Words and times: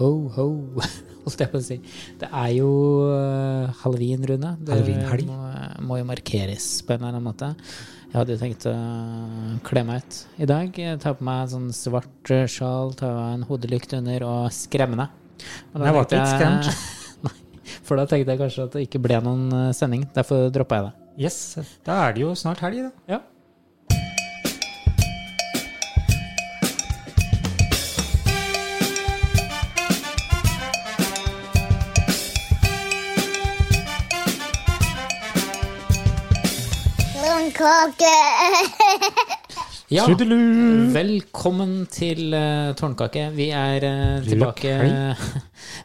ho, 0.00 0.08
ho, 0.36 0.46
holdt 1.26 1.42
jeg 1.42 1.50
på 1.52 1.58
å 1.60 1.64
si. 1.64 1.76
Det 2.20 2.28
er 2.30 2.50
jo 2.58 2.70
uh, 3.10 3.70
halloween, 3.82 4.24
Rune. 4.28 4.54
Det 4.60 4.76
må, 5.28 5.38
må 5.88 5.98
jo 6.00 6.08
markeres 6.08 6.66
på 6.86 6.94
en 6.94 7.00
eller 7.02 7.14
annen 7.14 7.26
måte. 7.26 7.52
Jeg 8.06 8.20
hadde 8.20 8.36
jo 8.36 8.40
tenkt 8.40 8.66
å 8.70 8.74
kle 9.66 9.82
meg 9.84 10.04
ut 10.06 10.18
i 10.40 10.46
dag. 10.48 10.76
Ta 11.02 11.12
på 11.18 11.24
meg 11.26 11.42
en 11.46 11.50
sånn 11.52 11.70
svart 11.76 12.30
eh, 12.32 12.46
sjal, 12.48 12.94
ta 12.96 13.10
en 13.34 13.42
hodelykt 13.48 13.92
under 13.98 14.24
og 14.28 14.46
skremme 14.54 14.96
deg. 15.02 15.16
Jeg 15.42 15.80
ble 15.82 15.92
litt 15.98 16.14
jeg- 16.16 16.76
Nei, 17.26 17.32
for 17.84 17.98
da 17.98 18.06
tenkte 18.08 18.32
jeg 18.32 18.40
kanskje 18.40 18.64
at 18.68 18.76
det 18.78 18.84
ikke 18.86 19.02
ble 19.04 19.18
noen 19.26 19.44
eh, 19.52 19.72
sending. 19.76 20.06
Derfor 20.16 20.46
droppa 20.54 20.78
jeg 20.80 20.86
det. 20.88 20.94
Yes, 21.26 21.38
da 21.84 21.98
er 22.06 22.14
det 22.16 22.22
jo 22.22 22.30
snart 22.38 22.60
helg, 22.64 22.86
da. 22.86 22.92
Ja. 23.16 23.20
Blomkake! 37.56 38.04
ja. 39.96 40.04
Velkommen 40.92 41.86
til 41.88 42.34
uh, 42.36 42.74
Tårnkake. 42.76 43.30
Vi 43.32 43.48
er 43.48 43.86
uh, 43.86 44.26
tilbake 44.26 44.74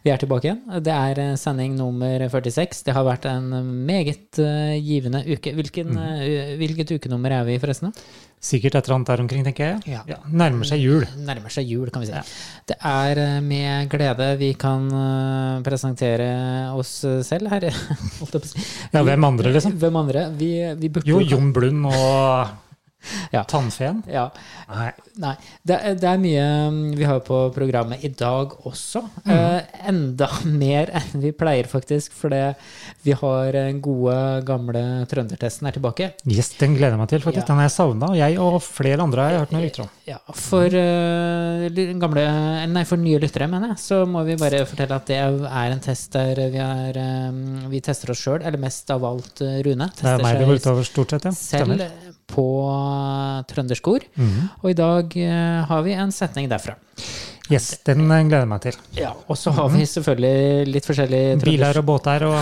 Vi 0.06 0.14
er 0.14 0.22
tilbake 0.22 0.50
igjen. 0.50 0.64
Det 0.84 0.96
er 0.96 1.24
eh, 1.26 1.38
sending 1.40 1.78
nummer 1.80 2.28
46. 2.28 2.84
Det 2.88 2.96
har 2.98 3.08
vært 3.08 3.30
en 3.32 3.52
meget 3.88 4.42
eh, 4.42 4.76
givende 4.82 5.24
uke. 5.28 5.56
Hvilken, 5.58 5.96
mm. 5.96 6.60
hvilket 6.62 6.98
ukenummer 6.98 7.40
er 7.40 7.48
vi 7.48 7.60
forresten? 7.62 7.96
Sikkert 8.42 8.74
et 8.74 8.88
eller 8.88 8.96
annet 8.96 9.10
der 9.12 9.22
omkring, 9.22 9.44
tenker 9.46 9.68
jeg. 9.68 10.00
Ja. 10.10 10.16
nærmer 10.26 10.66
seg 10.66 10.82
jul. 10.82 11.04
Nærmer 11.28 11.54
seg 11.54 11.68
jul, 11.70 11.92
kan 11.94 12.02
vi 12.02 12.08
si. 12.10 12.22
Det 12.72 12.78
er 12.90 13.22
eh, 13.22 13.36
med 13.46 13.92
glede 13.92 14.32
vi 14.40 14.50
kan 14.58 14.88
eh, 14.90 15.60
presentere 15.62 16.32
oss 16.74 17.04
selv 17.28 17.52
her. 17.54 17.70
Ja, 18.92 19.04
hvem 19.06 19.24
andre, 19.28 19.52
liksom? 19.54 19.76
Hvem 19.80 19.96
andre? 20.00 20.26
Vi, 20.38 20.50
vi 20.80 20.90
Jo, 21.06 21.20
Jon 21.22 21.52
Blund 21.54 21.86
og 21.92 22.71
Ja. 23.34 23.44
Tannfeen. 23.50 24.04
Ja. 24.10 24.28
Nei. 24.70 24.92
Nei, 25.22 25.34
det, 25.68 25.76
er- 25.78 25.96
det 26.00 26.08
er 26.08 26.20
mye 26.22 26.44
mm, 26.72 26.80
vi 26.98 27.04
har 27.08 27.20
på 27.26 27.38
programmet 27.56 28.04
i 28.06 28.10
dag 28.16 28.54
også. 28.70 29.02
Eh, 29.26 29.62
enda 29.92 30.28
mer 30.62 30.92
enn 31.02 31.22
vi 31.24 31.32
pleier, 31.36 31.68
faktisk. 31.70 32.14
Fordi 32.16 32.40
vi 33.06 33.16
har 33.18 33.52
den 33.56 33.82
gode, 33.84 34.16
gamle 34.48 34.84
trøndertesten 35.12 35.68
her 35.68 35.76
tilbake. 35.76 36.12
Yes, 36.30 36.54
den 36.60 36.76
gleder 36.78 36.96
jeg 36.96 37.02
meg 37.02 37.12
til, 37.12 37.24
faktisk. 37.26 37.44
Ja. 37.44 37.48
Den 37.52 37.60
har 37.62 37.68
jeg 37.68 37.76
savna. 37.76 38.12
Jeg 38.20 38.38
og 38.42 38.60
flere 38.64 39.02
andre 39.04 39.26
har 39.26 39.36
jeg 39.36 39.44
hørt 39.44 39.56
noen 39.56 39.66
rykter 39.68 39.86
om. 39.86 39.92
Ja, 40.12 40.20
for, 40.38 40.78
eh, 40.82 41.68
ly- 41.76 41.88
gamle, 42.02 42.26
nei, 42.72 42.86
for 42.88 43.02
nye 43.02 43.20
lyttere, 43.22 43.50
mener 43.52 43.74
jeg, 43.74 43.82
så 43.84 44.02
må 44.10 44.24
vi 44.28 44.38
bare 44.42 44.64
fortelle 44.70 44.96
at 45.02 45.10
det 45.12 45.20
er 45.22 45.72
en 45.76 45.84
test 45.84 46.14
der 46.16 46.42
vi, 46.54 46.62
er, 46.64 46.98
um, 47.32 47.44
vi 47.72 47.82
tester 47.84 48.12
oss 48.14 48.22
sjøl, 48.24 48.42
eller 48.46 48.62
mest 48.62 48.90
av 48.94 49.04
alt 49.08 49.42
Rune. 49.42 49.60
Rune. 49.72 49.88
Det 49.98 50.08
er 50.10 50.22
meg 50.24 50.38
det 50.40 50.48
går 50.50 50.60
utover, 50.62 50.84
stort 50.88 51.14
sett, 51.16 51.26
ja. 51.30 51.32
selv 51.38 51.72
Stemmer. 51.72 51.92
På 52.32 52.46
trønderskor. 53.52 54.06
Mm. 54.16 54.50
Og 54.62 54.72
i 54.72 54.78
dag 54.78 55.18
eh, 55.20 55.60
har 55.70 55.86
vi 55.86 55.94
en 55.98 56.14
setning 56.16 56.50
derfra. 56.52 56.78
Yes, 57.52 57.74
den 57.88 58.06
eh, 58.08 58.24
gleder 58.28 58.46
jeg 58.46 58.52
meg 58.54 58.64
til. 58.66 58.80
Ja, 58.98 59.14
og 59.28 59.40
så 59.40 59.54
har 59.56 59.72
vi 59.74 59.86
selvfølgelig 59.90 60.68
litt 60.72 60.88
forskjellige 60.88 61.40
Biler 61.44 61.82
og 61.82 61.88
båter 61.92 62.28
og 62.30 62.40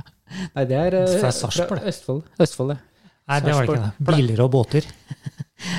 Nei, 0.56 0.66
det 0.68 0.76
er 0.76 1.00
eh, 1.02 1.16
Fra 1.22 1.32
fra. 1.32 1.80
Østfold. 1.86 2.22
Østfold, 2.42 2.74
det. 2.74 2.78
Nei, 3.26 3.40
det 3.42 3.54
var 3.56 3.66
det 3.66 3.74
ikke 3.74 3.82
det. 3.84 4.06
Biler 4.12 4.46
og 4.46 4.54
båter. 4.58 4.88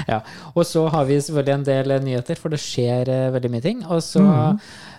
Ja. 0.08 0.24
Og 0.58 0.66
så 0.66 0.88
har 0.90 1.04
vi 1.06 1.20
selvfølgelig 1.22 1.54
en 1.54 1.66
del 1.68 1.92
eh, 1.94 2.00
nyheter, 2.02 2.40
for 2.42 2.50
det 2.50 2.58
skjer 2.64 3.12
eh, 3.14 3.28
veldig 3.36 3.52
mye 3.54 3.62
ting. 3.62 3.84
Og 3.86 4.00
så 4.02 4.24
Mhm. 4.24 4.58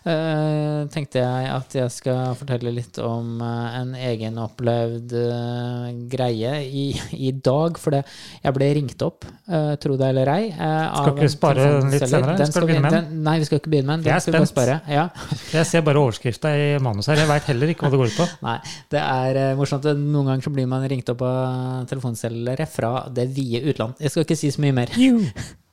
Eh, 0.09 0.87
tenkte 0.92 1.20
jeg 1.20 1.48
at 1.53 1.75
jeg 1.77 1.92
skal 1.92 2.34
fortelle 2.38 2.72
litt 2.75 2.99
om 3.05 3.43
uh, 3.43 3.77
en 3.78 3.93
egenopplevd 3.94 5.12
uh, 5.15 5.88
greie 6.10 6.53
i, 6.65 6.84
i 7.28 7.33
dag. 7.33 7.78
For 7.81 7.94
det, 7.97 8.03
jeg 8.43 8.56
ble 8.56 8.71
ringt 8.81 9.05
opp, 9.06 9.27
uh, 9.50 9.75
tro 9.83 9.99
det 10.00 10.09
eller 10.12 10.33
ei. 10.33 10.49
av 10.56 11.12
ikke 11.12 11.31
spare 11.33 11.69
den 11.78 11.93
litt 11.94 12.06
senere? 12.09 12.38
Den 12.41 12.50
Skal 12.50 12.65
du 12.65 12.66
vi- 12.66 12.72
begynne 12.75 12.88
med 12.91 12.99
den? 12.99 13.22
Nei, 13.28 13.37
vi 13.43 13.50
skal 13.50 13.62
ikke 13.62 13.75
begynne 13.75 13.93
med 13.93 14.03
den. 14.03 14.10
Jeg 14.10 14.16
er 14.16 14.27
skal 14.27 14.38
spent. 14.38 14.53
spare. 14.55 14.81
Ja. 14.88 15.06
Jeg 15.59 15.71
ser 15.71 15.87
bare 15.87 16.03
overskrifta 16.03 16.54
i 16.56 16.66
manus 16.83 17.10
her. 17.12 17.21
Jeg 17.22 17.31
veit 17.31 17.53
heller 17.53 17.75
ikke 17.75 17.87
hva 17.87 17.93
det 17.94 18.03
går 18.03 18.12
ut 18.12 18.19
på. 18.22 18.28
Nei, 18.49 18.59
det 18.94 19.04
er 19.04 19.41
morsomt. 19.60 19.87
Noen 19.99 20.33
ganger 20.33 20.49
så 20.49 20.54
blir 20.54 20.69
man 20.71 20.88
ringt 20.91 21.15
opp 21.15 21.22
av 21.28 21.87
telefonselgere 21.91 22.66
fra 22.71 22.93
det 23.12 23.28
vide 23.37 23.65
utland. 23.71 23.99
Jeg 24.03 24.15
skal 24.15 24.27
ikke 24.27 24.38
si 24.38 24.53
så 24.54 24.65
mye 24.65 24.77
mer. 24.83 24.93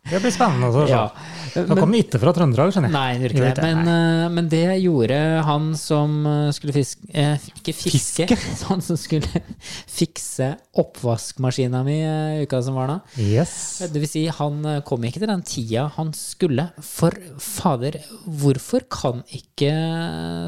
Det 0.06 0.20
blir 0.22 0.34
spennende. 0.34 0.70
å 0.70 0.86
se. 0.86 0.92
Ja. 0.92 1.08
Kommer 1.56 1.88
den 1.88 1.96
ikke 2.02 2.20
fra 2.20 2.34
Trøndelag, 2.36 2.72
skjønner 2.76 2.92
jeg. 2.92 2.96
Nei, 2.96 3.30
ikke 3.30 3.42
det. 3.42 3.64
Men, 3.64 3.88
eh, 3.90 4.26
men 4.34 4.50
det 4.52 4.64
gjorde 4.84 5.18
han 5.48 5.70
som 5.80 6.18
eh, 6.28 6.50
skulle 6.56 6.76
fiske 6.76 7.08
eh, 7.16 7.48
Ikke 7.56 7.74
fiske, 7.74 8.28
han 8.70 8.84
som 8.84 9.00
skulle 9.00 9.42
fikse 9.90 10.52
oppvaskmaskina 10.78 11.82
mi 11.88 11.98
eh, 12.04 12.44
uka 12.44 12.60
som 12.66 12.78
var 12.78 12.92
nå. 12.92 13.00
Yes. 13.24 13.56
Det 13.88 14.04
vil 14.04 14.12
si, 14.12 14.26
han 14.28 14.62
kom 14.86 15.08
ikke 15.08 15.24
til 15.24 15.32
den 15.32 15.46
tida 15.48 15.88
han 15.96 16.12
skulle. 16.18 16.68
For 16.84 17.16
fader, 17.42 17.98
hvorfor 18.28 18.86
kan 18.92 19.24
ikke 19.34 19.72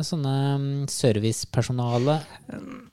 sånne 0.06 0.38
mm, 0.62 0.72
servicepersonale 0.91 2.19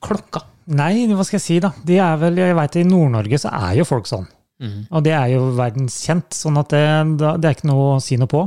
klokka? 0.03 0.47
Nei, 0.73 1.05
hva 1.13 1.21
skal 1.27 1.37
jeg 1.37 1.45
si, 1.45 1.59
da. 1.61 1.75
De 1.85 1.99
er 2.01 2.15
vel, 2.17 2.39
jeg 2.41 2.57
vet, 2.57 2.79
I 2.81 2.87
Nord-Norge 2.87 3.37
så 3.43 3.51
er 3.53 3.75
jo 3.83 3.85
folk 3.85 4.09
sånn. 4.09 4.25
Mhm. 4.61 4.85
Og 4.91 5.03
det 5.03 5.11
er 5.17 5.33
jo 5.33 5.49
verdenskjent, 5.57 6.35
sånn 6.35 6.59
at 6.61 6.71
det, 6.71 6.85
det 7.19 7.49
er 7.49 7.57
ikke 7.57 7.67
noe 7.71 7.95
å 7.95 8.01
si 8.03 8.15
noe 8.19 8.31
på. 8.31 8.45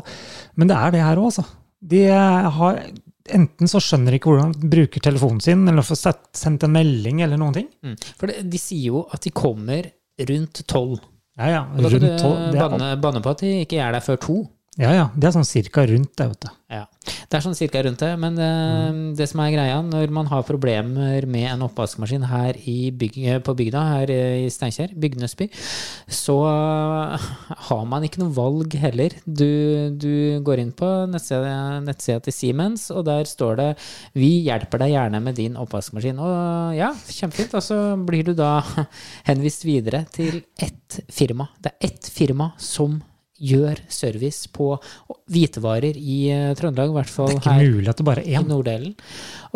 Men 0.56 0.70
det 0.70 0.78
er 0.78 0.94
det 0.94 1.04
her 1.04 1.20
òg, 1.20 1.30
altså. 1.32 1.44
De 1.78 2.06
har 2.08 2.82
Enten 3.28 3.68
så 3.68 3.76
skjønner 3.76 4.14
de 4.14 4.16
ikke 4.16 4.30
hvordan 4.32 4.54
de 4.56 4.68
bruker 4.72 5.02
telefonen 5.04 5.42
sin, 5.44 5.66
eller 5.68 5.84
får 5.84 5.98
sendt 6.32 6.62
en 6.64 6.72
melding, 6.72 7.18
eller 7.20 7.36
noen 7.36 7.58
ting. 7.58 7.66
Mm. 7.84 7.96
For 8.16 8.30
det, 8.30 8.38
de 8.48 8.60
sier 8.62 8.86
jo 8.86 9.02
at 9.12 9.20
de 9.20 9.32
kommer 9.36 9.90
rundt 10.30 10.62
tolv. 10.64 11.02
Ja, 11.36 11.50
ja. 11.52 11.60
Og 11.68 11.82
da 11.84 11.90
kan 11.92 12.00
du 12.00 12.06
Rundt 12.06 12.22
tolv. 12.22 12.56
Banne, 12.56 12.88
banne 13.02 13.20
på 13.20 13.34
at 13.34 13.42
de 13.44 13.50
ikke 13.66 13.82
er 13.84 13.92
der 13.92 14.00
før 14.06 14.16
to. 14.24 14.38
Ja, 14.78 14.92
ja. 14.94 15.06
Det 15.18 15.26
er 15.26 15.34
sånn 15.34 15.46
cirka 15.46 15.82
rundt 15.90 16.12
det, 16.14 16.24
vet 16.30 16.44
du. 16.44 16.50
Ja. 16.70 16.84
Det 17.26 17.34
er 17.34 17.42
sånn 17.42 17.56
cirka 17.58 17.80
rundt 17.82 17.98
det. 17.98 18.12
Men 18.22 18.36
mm. 18.38 19.00
det 19.18 19.26
som 19.26 19.40
er 19.42 19.50
greia, 19.50 19.80
når 19.82 20.12
man 20.14 20.28
har 20.30 20.44
problemer 20.46 21.26
med 21.26 21.48
en 21.50 21.64
oppvaskmaskin 21.66 22.28
her 22.30 22.54
i 22.70 22.92
byg, 22.94 23.16
på 23.42 23.54
bygda, 23.58 23.82
her 23.96 24.12
i 24.12 24.46
Steinkjer, 24.54 24.94
Bygnesby, 24.94 25.48
så 26.20 26.36
eh, 26.52 27.26
har 27.66 27.82
man 27.90 28.06
ikke 28.06 28.22
noe 28.22 28.36
valg 28.38 28.78
heller. 28.78 29.18
Du, 29.26 29.50
du 29.98 30.38
går 30.46 30.62
inn 30.62 30.72
på 30.78 30.92
nettsida, 31.10 31.82
nettsida 31.82 32.22
til 32.22 32.38
Siemens, 32.38 32.88
og 32.94 33.08
der 33.10 33.26
står 33.26 33.58
det 33.58 33.68
'Vi 34.14 34.32
hjelper 34.46 34.84
deg 34.84 34.94
gjerne 34.94 35.24
med 35.26 35.42
din 35.42 35.58
oppvaskmaskin'. 35.58 36.22
Og 36.22 36.78
ja, 36.78 36.94
kjempefint. 37.18 37.58
Og 37.58 37.66
så 37.66 37.82
blir 37.98 38.30
du 38.30 38.34
da 38.38 38.62
henvist 39.28 39.66
videre 39.66 40.06
til 40.14 40.44
ett 40.54 41.02
firma. 41.10 41.50
Det 41.58 41.74
er 41.74 41.90
ett 41.90 42.12
firma 42.14 42.52
som 42.62 43.00
gjør 43.38 43.78
service 43.92 44.48
på 44.52 44.72
hvitevarer 45.30 45.96
i 45.98 46.16
eh, 46.34 46.54
Trøndelag, 46.58 46.90
i 46.90 46.96
hvert 46.96 47.10
Det 47.10 47.14
fall 47.14 47.34
er 47.36 47.42
her 47.46 47.70
mulig 47.76 47.88
at 47.92 47.96
det 48.00 48.06
bare 48.08 48.22
er 48.24 48.30
i 48.32 48.36
én. 48.40 48.48
norddelen. 48.50 48.94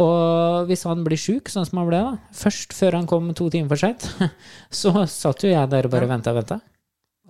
Og 0.03 0.66
hvis 0.70 0.84
han 0.88 1.03
blir 1.06 1.19
sjuk, 1.20 1.50
sånn 1.53 1.66
som 1.69 1.81
han 1.82 1.88
ble 1.91 2.00
da, 2.03 2.12
først 2.37 2.72
før 2.76 2.98
han 3.00 3.09
kom 3.10 3.32
to 3.34 3.48
timer 3.53 3.72
for 3.75 3.82
seint, 3.82 4.06
så 4.82 4.94
satt 5.10 5.43
jo 5.44 5.50
jeg 5.53 5.70
der 5.72 5.88
og 5.88 5.94
bare 5.97 6.09
venta 6.10 6.31
og 6.34 6.41
venta. 6.43 6.60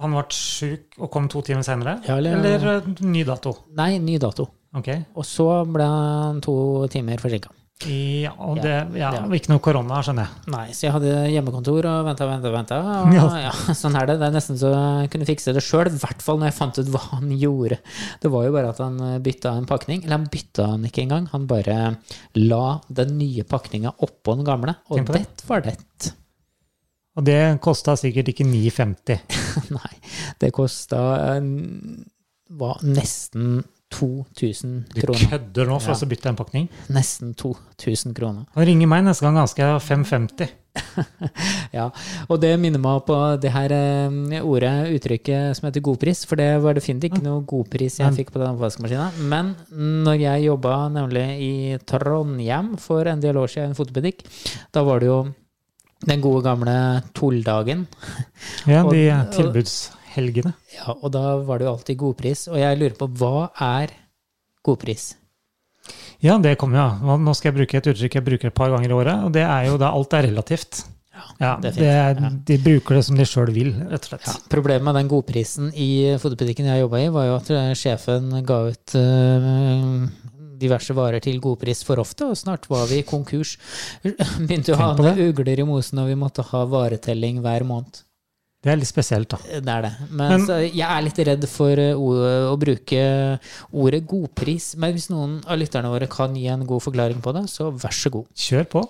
Han 0.03 0.15
ble 0.17 0.25
sjuk 0.35 0.99
og 0.99 1.11
kom 1.15 1.29
to 1.31 1.43
timer 1.47 1.63
senere? 1.67 1.99
Ja, 2.09 2.17
eller- 2.19 2.39
eller 2.41 2.69
eh, 2.81 2.93
ny 3.07 3.25
dato? 3.29 3.57
Nei, 3.79 3.97
ny 4.03 4.19
dato. 4.19 4.49
Okay. 4.75 5.03
Og 5.21 5.25
så 5.29 5.47
ble 5.69 5.85
han 5.85 6.41
to 6.41 6.87
timer 6.93 7.21
forsinka. 7.21 7.51
Ja, 7.89 8.33
og 8.39 8.61
det, 8.63 8.73
ja, 8.99 9.11
ja. 9.17 9.23
Ikke 9.37 9.51
noe 9.53 9.63
korona, 9.65 9.99
skjønner 10.05 10.29
jeg. 10.29 10.43
Nei, 10.55 10.65
så 10.77 10.87
jeg 10.87 10.95
hadde 10.95 11.13
hjemmekontor 11.33 11.89
og 11.91 12.07
venta 12.07 12.29
venta. 12.29 12.53
Venta, 12.55 12.79
Ja. 13.15 13.25
ja, 13.49 13.53
sånn 13.81 13.97
er 13.99 14.09
det. 14.11 14.19
Det 14.21 14.29
er 14.29 14.37
nesten 14.37 14.61
så 14.61 14.71
jeg 14.75 15.11
kunne 15.13 15.29
fikse 15.29 15.55
det 15.57 15.65
sjøl. 15.65 15.91
I 15.91 16.01
hvert 16.03 16.23
fall 16.25 16.41
når 16.41 16.51
jeg 16.53 16.59
fant 16.61 16.81
ut 16.83 16.91
hva 16.95 17.03
han 17.13 17.31
gjorde. 17.41 17.79
Det 18.23 18.33
var 18.33 18.47
jo 18.47 18.55
bare 18.57 18.73
at 18.75 18.81
han 18.85 18.99
eh, 19.09 19.19
bytta 19.25 19.55
en 19.59 19.69
pakning. 19.71 20.03
Eller 20.05 20.19
han 20.21 20.31
bytta 20.33 20.69
den 20.75 20.89
ikke 20.91 21.05
engang. 21.07 21.29
Han 21.35 21.47
bare 21.51 21.79
la 22.39 22.65
den 22.89 23.17
nye 23.21 23.45
pakninga 23.49 23.95
oppå 24.03 24.37
den 24.39 24.49
gamle. 24.49 24.77
Og 24.93 25.03
det. 25.11 25.25
det 25.43 25.49
var 25.49 25.65
det. 25.67 25.77
Og 27.19 27.27
det 27.27 27.41
kosta 27.61 27.93
sikkert 28.01 28.31
ikke 28.33 28.47
9,50. 28.49 29.21
Nei, 29.77 29.95
det 30.41 30.53
kosta 30.57 31.03
var 32.53 32.81
nesten 32.85 33.63
2000 33.93 34.73
kroner. 34.97 35.21
Du 35.21 35.29
kødder 35.31 35.69
nå 35.71 35.79
for 35.85 35.93
Ja. 35.93 36.01
å 36.01 36.09
bytte 36.11 36.29
en 36.33 36.37
pakning? 36.41 36.67
Nesten 36.93 37.35
2000 37.39 38.15
kroner. 38.17 38.47
Han 38.57 38.67
ringer 38.67 38.89
meg 38.91 39.05
neste 39.07 39.25
gang 39.27 39.37
han 39.41 39.49
skal 39.53 39.75
ha 39.77 39.79
5,50. 39.83 40.49
Ja, 41.73 41.87
og 42.33 42.39
det 42.41 42.51
minner 42.61 42.81
meg 42.81 43.03
på 43.09 43.17
det 43.41 43.51
her 43.53 43.73
eh, 43.77 44.39
ordet, 44.45 44.73
uttrykket 44.97 45.57
som 45.57 45.67
heter 45.69 45.85
godpris, 45.85 46.25
for 46.29 46.41
det 46.41 46.49
var 46.65 46.77
definitivt 46.77 47.15
ikke 47.17 47.25
noe 47.27 47.45
godpris 47.49 47.99
jeg 48.01 48.17
fikk 48.17 48.33
på 48.35 48.41
den 48.43 48.55
oppvaskmaskina. 48.55 49.11
Men 49.29 49.55
når 50.05 50.21
jeg 50.25 50.47
jobba 50.49 50.75
nemlig 50.93 51.27
i 51.45 51.53
Trondheim 51.89 52.75
for 52.81 53.09
en 53.09 53.21
del 53.25 53.37
år 53.41 53.53
siden 53.53 53.71
i 53.71 53.73
en 53.73 53.79
fotobutikk, 53.79 54.25
da 54.73 54.85
var 54.89 55.01
det 55.05 55.09
jo 55.13 55.19
den 56.09 56.21
gode 56.25 56.43
gamle 56.49 56.77
Tolldagen. 57.17 57.87
Ja, 58.69 58.83
de 58.89 59.05
og- 59.13 59.65
tilbudshelgene. 60.13 60.55
Ja, 60.77 60.95
og 60.95 61.13
da 61.13 61.37
var 61.43 61.59
det 61.59 61.67
jo 61.67 61.73
alltid 61.73 61.99
godpris. 61.99 62.47
Og 62.49 62.59
jeg 62.59 62.79
lurer 62.79 62.97
på, 62.99 63.09
hva 63.09 63.51
er 63.61 63.93
godpris? 64.65 65.17
Ja, 66.23 66.39
det 66.39 66.59
kommer 66.59 66.79
ja. 66.79 67.17
Nå- 67.19 67.35
skal 67.35 67.53
jeg 67.53 67.59
bruke 67.61 67.77
et 67.79 67.87
uttrykk 67.87 68.15
jeg 68.15 68.25
bruker 68.25 68.49
et 68.49 68.55
par 68.55 68.71
ganger 68.71 68.91
i 68.91 68.95
året, 68.95 69.25
og 69.25 69.33
det 69.33 69.43
er 69.43 69.67
jo 69.67 69.79
da 69.79 69.91
alt 69.91 70.13
er 70.15 70.29
relativt. 70.29 70.85
Ja, 71.41 71.57
det 71.61 71.73
er 71.73 71.75
det 71.77 71.89
er. 71.91 72.21
Ja. 72.23 72.31
De 72.31 72.59
bruker 72.59 72.95
det 72.97 73.05
som 73.05 73.17
de 73.17 73.25
sjøl 73.27 73.51
vil, 73.53 73.75
rett 73.91 74.07
og 74.07 74.13
slett. 74.13 74.27
Ja, 74.27 74.35
problemet 74.49 74.85
med 74.85 74.95
den 74.95 75.09
godprisen 75.11 75.73
i 75.75 76.17
fotobutikken 76.19 76.67
jeg 76.67 76.85
jobba 76.85 77.03
i, 77.03 77.09
var 77.13 77.27
jo 77.27 77.35
at 77.37 77.51
eh, 77.51 77.73
sjefen 77.79 78.31
ga 78.47 78.59
ut 78.71 78.95
uh, 78.97 80.07
diverse 80.63 80.95
varer 80.95 81.21
til 81.21 81.41
godpris 81.43 81.83
for 81.85 81.99
ofte, 81.99 82.31
og 82.31 82.39
snart 82.39 82.69
var 82.71 82.87
vi 82.91 83.03
konkurs. 83.03 83.59
Begynte 84.47 84.75
å 84.75 84.81
ha 84.81 84.95
ugler 84.95 85.59
i 85.59 85.67
mosen, 85.67 85.99
og 85.99 86.09
vi 86.09 86.19
måtte 86.19 86.47
ha 86.47 86.65
varetelling 86.71 87.43
hver 87.43 87.67
måned. 87.67 88.03
Det 88.63 88.71
er 88.71 88.79
litt 88.79 88.87
spesielt, 88.87 89.27
da. 89.33 89.39
Det 89.43 89.73
er 89.75 89.83
det. 89.89 89.93
Men, 90.11 90.45
Men- 90.47 90.65
jeg 90.69 90.87
er 90.87 91.03
litt 91.03 91.19
redd 91.27 91.47
for 91.51 91.79
eh, 91.83 91.99
å 91.99 92.55
bruke 92.61 93.05
ordet 93.75 94.05
godpris. 94.07 94.77
Men 94.79 94.95
hvis 94.95 95.09
noen 95.11 95.41
av 95.51 95.59
lytterne 95.59 95.91
våre 95.91 96.07
kan 96.11 96.37
gi 96.39 96.47
en 96.53 96.63
god 96.67 96.85
forklaring 96.85 97.23
på 97.25 97.35
det, 97.35 97.49
så 97.51 97.73
vær 97.75 97.97
så 97.97 98.13
god. 98.15 98.29
Kjør 98.39 98.69
på. 98.77 98.85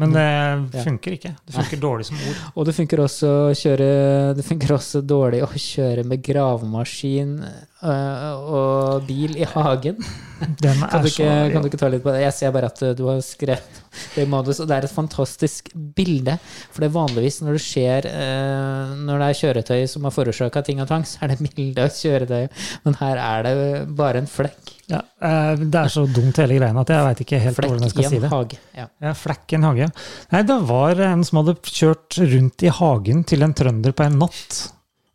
Men 0.00 0.12
det 0.72 0.84
funker 0.84 1.16
ikke. 1.16 1.34
Det 1.44 1.56
funker 1.58 1.80
dårlig 1.80 2.08
som 2.08 2.16
ord. 2.20 2.40
Og 2.56 2.68
det 2.68 2.74
funker 2.76 3.04
også 3.04 3.30
kjøre 3.56 3.90
Det 4.36 4.44
funker 4.44 4.74
også 4.76 5.00
dårlig 5.04 5.42
å 5.44 5.50
kjøre 5.52 6.04
med 6.08 6.24
gravemaskin 6.24 7.36
og 7.84 9.02
bil 9.06 9.36
i 9.36 9.44
hagen. 9.44 9.98
Den 10.60 10.78
Kan 10.80 10.88
er 10.98 11.02
du, 11.04 11.08
ikke, 11.08 11.28
kan 11.52 11.62
du 11.64 11.68
ikke 11.70 11.78
ta 11.80 11.88
litt 11.92 12.02
på 12.04 12.12
det? 12.12 12.22
Jeg 12.24 12.34
ser 12.36 12.52
bare 12.52 12.68
at 12.68 12.80
uh, 12.84 12.90
du 12.96 13.06
har 13.08 13.20
skrevet 13.24 13.82
det 14.14 14.24
i 14.26 14.28
manus, 14.28 14.58
og 14.60 14.68
det 14.68 14.76
er 14.76 14.84
et 14.88 14.92
fantastisk 14.92 15.70
bilde. 15.96 16.34
For 16.72 16.84
det 16.84 16.88
er 16.90 16.94
vanligvis 16.96 17.38
når 17.44 17.56
det 17.56 17.62
skjer 17.64 18.08
øh, 18.10 18.90
Når 19.06 19.22
det 19.22 19.28
er 19.28 19.38
kjøretøy 19.38 19.86
som 19.88 20.04
har 20.04 20.12
forårsaka 20.12 20.60
ting 20.66 20.82
og 20.84 20.88
tang, 20.90 21.06
så 21.08 21.22
er 21.24 21.32
det 21.32 21.38
bilde 21.56 21.84
av 21.86 21.94
kjøretøyet. 21.96 22.66
Men 22.84 22.98
her 23.00 23.22
er 23.22 23.46
det 23.46 23.54
bare 23.96 24.20
en 24.20 24.28
flekk. 24.28 24.74
ja, 24.92 25.00
eh, 25.24 25.54
Det 25.62 25.80
er 25.80 25.92
så 25.96 26.04
dumt 26.06 26.36
hele 26.42 26.58
greia 26.60 26.76
at 26.84 26.92
jeg 26.92 27.06
veit 27.08 27.24
ikke 27.24 27.40
helt 27.46 27.60
hvordan 27.62 27.86
jeg 27.88 27.94
skal 27.94 28.10
si 28.10 28.20
det. 28.26 28.32
hage. 28.34 28.60
Ja. 28.76 28.86
Ja, 29.08 29.14
Flekk 29.16 29.52
i 29.56 29.58
en 29.60 29.68
hage. 29.70 29.88
Nei, 30.34 30.42
det 30.52 30.58
var 30.68 31.00
en 31.08 31.24
som 31.24 31.40
hadde 31.40 31.56
kjørt 31.64 32.20
rundt 32.34 32.66
i 32.68 32.74
hagen 32.82 33.24
til 33.24 33.46
en 33.46 33.56
trønder 33.56 33.96
på 33.96 34.04
en 34.06 34.20
natt 34.26 34.60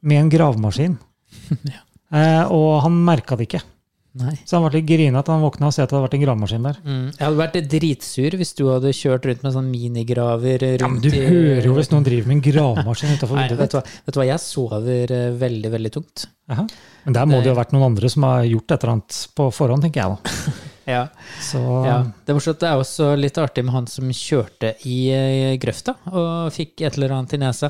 med 0.01 0.23
en 0.23 0.33
gravemaskin. 0.33 0.97
Eh, 2.11 2.43
og 2.51 2.81
han 2.85 2.97
merka 3.07 3.37
det 3.39 3.47
ikke. 3.49 3.63
Nei. 4.19 4.33
Så 4.43 4.57
han 4.57 4.65
ble 4.65 4.81
litt 4.81 4.89
grinete. 4.89 5.31
Han 5.31 5.43
våkna 5.45 5.69
og 5.69 5.71
så 5.73 5.85
at 5.85 5.91
det 5.91 5.95
hadde 5.95 6.03
vært 6.03 6.15
en 6.17 6.23
gravemaskin 6.25 6.65
der. 6.67 6.79
Mm. 6.83 7.03
Jeg 7.15 7.23
hadde 7.23 7.39
vært 7.39 7.53
dritsur 7.71 8.35
hvis 8.41 8.49
du 8.57 8.63
hadde 8.67 8.91
kjørt 8.95 9.27
rundt 9.29 9.45
med 9.45 9.53
sånn 9.55 9.69
minigraver 9.71 10.65
Ja, 10.67 10.89
men 10.91 10.99
du 11.03 11.07
i 11.07 11.21
hører 11.23 11.69
jo 11.69 11.75
hvis 11.77 11.91
noen 11.93 12.03
driver 12.07 12.27
med 12.27 12.37
en 12.39 12.43
gravemaskin 12.49 13.13
utenfor 13.15 13.39
vinduet 13.39 13.61
ditt. 13.63 13.77
vet 13.79 14.17
du 14.17 14.19
hva, 14.19 14.25
jeg 14.27 14.43
sover 14.43 15.13
eh, 15.15 15.29
veldig, 15.39 15.71
veldig 15.77 15.93
tungt. 15.95 16.25
Aha. 16.51 16.65
Men 17.05 17.15
der 17.15 17.29
må 17.31 17.39
det 17.39 17.47
jo 17.49 17.55
ha 17.55 17.61
vært 17.61 17.71
noen 17.77 17.87
andre 17.87 18.11
som 18.11 18.27
har 18.27 18.43
gjort 18.49 18.75
et 18.75 18.83
eller 18.83 18.93
annet 18.97 19.21
på 19.39 19.47
forhånd, 19.55 19.87
tenker 19.87 20.03
jeg 20.03 20.17
da. 20.17 20.57
Ja, 20.91 21.03
Så 21.39 21.59
ja. 21.85 21.99
Det 22.25 22.33
er 22.33 22.53
det 22.57 22.67
er 22.67 22.79
også 22.81 23.11
litt 23.15 23.37
artig 23.39 23.63
med 23.63 23.75
han 23.75 23.87
som 23.87 24.09
kjørte 24.11 24.73
i 24.89 24.97
eh, 25.13 25.53
grøfta 25.61 25.93
og 26.09 26.51
fikk 26.51 26.81
et 26.83 26.97
eller 26.97 27.13
annet 27.15 27.37
i 27.37 27.39
nesa 27.39 27.69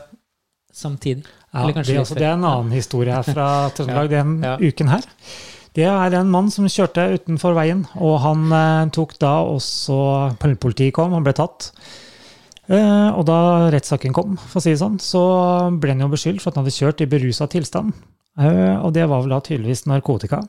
samtidig. 0.73 1.23
Ja, 1.53 1.65
det, 1.68 1.81
er 1.83 2.03
det 2.15 2.23
er 2.23 2.33
en 2.38 2.45
annen 2.47 2.71
historie 2.71 3.12
her 3.13 3.25
fra 3.27 3.47
Trøndelag 3.75 4.09
den 4.13 4.38
Ja. 4.44 4.57
uken 4.62 4.88
her. 4.91 5.03
Det 5.75 5.85
er 5.88 6.13
en 6.19 6.31
mann 6.31 6.50
som 6.51 6.65
kjørte 6.68 7.06
utenfor 7.15 7.56
veien, 7.56 7.85
og 7.95 8.19
han 8.25 8.45
eh, 8.51 8.89
tok 8.91 9.13
da 9.19 9.38
også 9.47 9.97
Politiet 10.59 10.94
kom, 10.97 11.13
han 11.15 11.23
ble 11.23 11.33
tatt. 11.38 11.71
Eh, 12.71 13.09
og 13.15 13.25
da 13.27 13.69
rettssaken 13.73 14.13
kom, 14.15 14.38
for 14.38 14.59
å 14.59 14.63
si 14.63 14.71
det 14.73 14.79
sånn, 14.83 15.00
så 15.03 15.21
ble 15.79 15.95
han 15.95 16.03
jo 16.06 16.12
beskyldt 16.12 16.44
for 16.44 16.51
at 16.51 16.59
han 16.59 16.65
hadde 16.68 16.75
kjørt 16.77 17.03
i 17.03 17.09
berusa 17.12 17.47
tilstand. 17.51 17.91
Eh, 18.39 18.77
og 18.83 18.94
det 18.95 19.07
var 19.12 19.23
vel 19.25 19.33
da 19.35 19.39
tydeligvis 19.44 19.85
narkotika. 19.91 20.41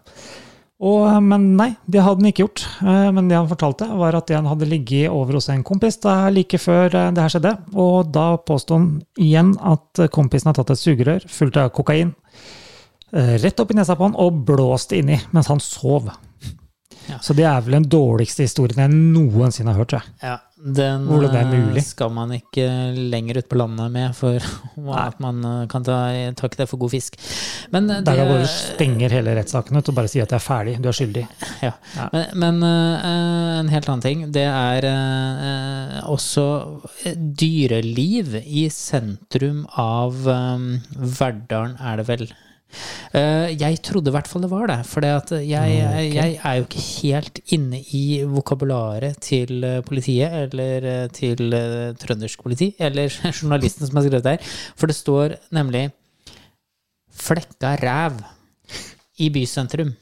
Og, 0.83 1.05
men 1.23 1.45
nei, 1.55 1.69
det 1.87 2.03
hadde 2.03 2.25
han 2.25 2.31
ikke 2.33 2.43
gjort. 2.43 2.65
Eh, 2.83 3.11
Men 3.15 3.29
det 3.31 3.37
han 3.39 3.47
fortalte, 3.51 3.87
var 4.01 4.17
at 4.19 4.33
han 4.35 4.49
hadde 4.51 4.67
ligget 4.67 5.13
over 5.15 5.39
hos 5.39 5.47
en 5.53 5.63
kompis 5.63 6.01
da, 6.03 6.29
like 6.35 6.59
før 6.59 6.91
eh, 6.91 7.13
det 7.15 7.23
her 7.23 7.35
skjedde. 7.37 7.53
Og 7.79 8.11
da 8.11 8.25
påsto 8.43 8.75
han 8.81 8.89
igjen 9.17 9.53
at 9.63 10.03
kompisen 10.11 10.51
har 10.51 10.59
tatt 10.59 10.75
et 10.75 10.83
sugerør 10.83 11.29
fullt 11.31 11.61
av 11.63 11.71
kokain 11.77 12.11
eh, 13.15 13.37
rett 13.45 13.63
opp 13.63 13.71
i 13.71 13.79
nesa 13.79 13.95
på 13.95 14.09
han 14.09 14.19
og 14.19 14.43
blåst 14.49 14.93
inni 14.99 15.21
mens 15.31 15.53
han 15.53 15.63
sov. 15.63 16.11
Ja. 17.09 17.19
Så 17.23 17.35
det 17.35 17.47
er 17.47 17.63
vel 17.63 17.79
den 17.79 17.89
dårligste 17.91 18.45
historien 18.47 18.83
jeg 18.83 18.93
noensinne 18.95 19.73
har 19.75 19.83
hørt. 19.85 19.95
jeg. 19.97 20.03
Ja, 20.23 20.37
den 20.63 21.09
er 21.11 21.55
eh, 21.75 21.81
skal 21.83 22.13
man 22.15 22.31
ikke 22.37 22.65
lenger 22.95 23.41
ut 23.41 23.49
på 23.51 23.59
landet 23.59 23.91
med, 23.91 24.15
for 24.15 24.39
at 25.07 25.19
man 25.23 25.43
eh, 25.45 25.65
kan 25.71 25.83
ta, 25.87 25.97
ta 26.39 26.47
ikke 26.47 26.61
det 26.61 26.69
for 26.71 26.79
god 26.85 26.93
fisk. 26.95 27.19
Men 27.75 27.89
det, 27.91 28.03
Der 28.07 28.21
det, 28.21 28.27
da 28.29 28.37
bare 28.37 28.51
stenger 28.51 29.17
hele 29.17 29.35
rettssaken 29.39 29.79
ut 29.79 29.91
og 29.91 29.97
bare 29.99 30.13
sier 30.13 30.27
at 30.27 30.31
det 30.31 30.39
er 30.39 30.45
ferdig, 30.45 30.77
du 30.79 30.89
er 30.91 30.97
skyldig. 30.97 31.27
Ja. 31.65 31.73
Ja. 31.97 32.07
Men, 32.15 32.31
men 32.45 32.63
eh, 32.69 33.59
en 33.59 33.73
helt 33.75 33.91
annen 33.91 34.07
ting, 34.07 34.25
det 34.35 34.47
er 34.47 34.87
eh, 34.87 35.99
også 36.07 36.47
dyreliv 37.17 38.39
i 38.43 38.69
sentrum 38.73 39.65
av 39.79 40.15
Verdalen, 40.23 41.77
er 41.83 41.99
det 41.99 42.09
vel. 42.11 42.27
Eh, 43.13 43.53
jeg 43.61 43.81
trodde 43.85 44.11
i 44.11 44.15
hvert 44.15 44.29
fall 44.31 44.45
det 44.45 44.51
var 44.53 44.69
det, 44.71 44.79
for 44.89 45.05
jeg, 45.05 45.49
jeg, 45.49 46.13
jeg 46.15 46.37
er 46.39 46.59
jo 46.59 46.67
ikke 46.67 46.85
helt 47.03 47.41
inne 47.57 47.81
i 47.93 48.05
vokabularet 48.29 49.19
til 49.23 49.65
eh, 49.69 49.81
politiet, 49.85 50.33
eller 50.47 50.89
eh, 50.89 51.09
til 51.13 51.53
trøndersk 52.03 52.43
politi, 52.43 52.73
eller 52.79 53.13
journalisten 53.41 53.87
som 53.87 54.01
har 54.01 54.09
skrevet 54.09 54.25
det 54.27 54.37
her. 54.39 54.55
For 54.77 54.91
det 54.91 54.99
står 54.99 55.37
nemlig 55.53 55.91
'flekka 57.13 57.77
ræv' 57.77 58.23
i 59.21 59.29
bysentrum. 59.29 59.93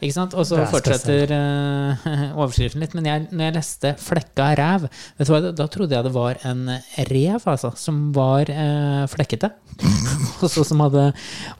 Ikke 0.00 0.16
sant? 0.16 0.34
Og 0.38 0.46
så 0.48 0.58
er 0.60 0.70
fortsetter 0.72 1.34
uh, 1.34 2.08
overskriften 2.40 2.82
litt. 2.82 2.96
Men 2.98 3.08
jeg, 3.10 3.28
når 3.30 3.48
jeg 3.48 3.56
leste 3.58 3.94
'flekka 4.00 4.50
ræv', 4.60 4.88
vet 5.18 5.30
du 5.30 5.34
hva, 5.34 5.42
da 5.52 5.68
trodde 5.70 5.96
jeg 5.96 6.08
det 6.08 6.14
var 6.16 6.40
en 6.48 6.66
rev 7.10 7.48
altså, 7.54 7.72
som 7.76 8.10
var 8.16 8.50
uh, 8.50 9.06
flekkete. 9.10 9.52
og 10.42 10.48
så 10.50 10.66
som 10.66 10.82
hadde 10.86 11.10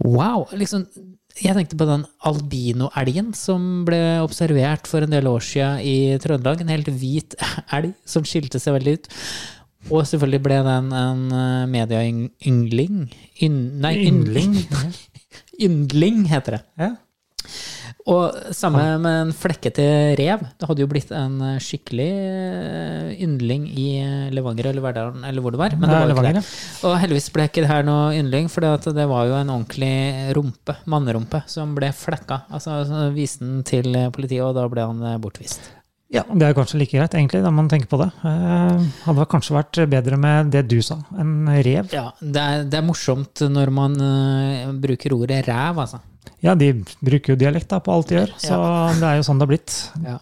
Wow! 0.05 0.49
liksom 0.53 0.87
jeg 1.41 1.55
tenkte 1.57 1.79
på 1.79 1.87
den 1.89 2.03
albinoelgen 2.27 3.31
som 3.39 3.85
ble 3.87 4.19
observert 4.21 4.89
for 4.91 5.05
en 5.05 5.13
del 5.15 5.29
år 5.31 5.45
siden 5.47 5.81
i 5.87 5.95
Trøndelag. 6.21 6.61
En 6.61 6.73
helt 6.73 6.91
hvit 7.01 7.37
elg 7.73 7.95
som 8.09 8.27
skilte 8.29 8.61
seg 8.61 8.77
veldig 8.77 8.97
ut. 8.99 9.09
Og 9.89 10.05
selvfølgelig 10.05 10.43
ble 10.45 10.59
den 10.67 10.91
en 10.93 11.23
eh, 11.33 11.69
medieyngling. 11.71 12.99
Yn, 13.47 13.61
nei, 13.81 13.95
Yndling. 14.11 14.59
yndling. 14.59 14.99
Yndling 15.67 16.27
heter 16.29 16.59
det. 16.59 16.63
Ja. 16.81 16.91
Og 18.09 18.55
samme 18.57 18.83
med 19.03 19.17
en 19.27 19.33
flekkete 19.37 19.85
rev. 20.19 20.45
Det 20.57 20.69
hadde 20.69 20.83
jo 20.83 20.89
blitt 20.91 21.11
en 21.15 21.37
skikkelig 21.61 22.09
eh, 22.09 23.11
yndling 23.27 23.67
i 23.69 23.89
eh, 24.01 24.31
Levanger 24.33 24.71
eller 24.71 24.85
Verdalen 24.85 25.27
eller 25.29 25.45
hvor 25.45 25.55
det 25.55 25.61
var. 25.61 25.77
Men 25.77 25.91
det 25.91 25.99
var 25.99 26.09
jo 26.09 26.17
ikke 26.17 26.37
det. 26.39 26.45
Og 26.89 26.97
heldigvis 27.03 27.29
ble 27.35 27.49
ikke 27.51 27.65
det 27.67 27.73
her 27.73 27.85
noe 27.87 28.15
yndling, 28.17 28.49
for 28.53 28.65
det 28.65 29.09
var 29.11 29.29
jo 29.29 29.37
en 29.41 29.53
ordentlig 29.53 29.93
rumpe, 30.37 30.79
mannerumpe, 30.91 31.43
som 31.51 31.75
ble 31.77 31.93
flekka. 31.97 32.45
Altså 32.49 32.81
så 32.89 33.11
viste 33.15 33.45
den 33.45 33.61
til 33.69 33.93
politiet, 34.15 34.47
og 34.47 34.57
da 34.57 34.65
ble 34.73 34.89
han 34.89 35.05
eh, 35.13 35.21
bortvist. 35.21 35.77
Ja, 36.11 36.25
det 36.27 36.43
er 36.43 36.57
kanskje 36.57 36.81
like 36.81 36.97
greit, 36.97 37.13
egentlig, 37.15 37.39
når 37.45 37.53
man 37.55 37.69
tenker 37.71 37.87
på 37.93 38.01
det. 38.01 38.09
Eh, 38.27 38.87
hadde 39.05 39.27
kanskje 39.31 39.55
vært 39.55 39.79
bedre 39.93 40.17
med 40.19 40.51
det 40.51 40.65
du 40.73 40.81
sa, 40.83 40.99
en 41.15 41.47
rev. 41.47 41.93
Ja, 41.95 42.09
det 42.19 42.47
er, 42.47 42.65
det 42.67 42.81
er 42.81 42.87
morsomt 42.87 43.45
når 43.47 43.71
man 43.75 43.95
uh, 44.03 44.73
bruker 44.83 45.15
ordet 45.15 45.45
ræv, 45.47 45.85
altså. 45.85 46.01
Ja, 46.45 46.55
de 46.57 46.71
bruker 47.05 47.35
jo 47.35 47.41
dialekt 47.41 47.69
da, 47.73 47.81
på 47.85 47.93
alt 47.93 48.09
de 48.09 48.17
gjør, 48.21 48.31
så 48.41 48.57
det 49.01 49.07
er 49.11 49.19
jo 49.21 49.27
sånn 49.27 49.41
det 49.41 49.47
har 49.47 49.53
blitt. 49.53 49.75
Ja. 50.07 50.19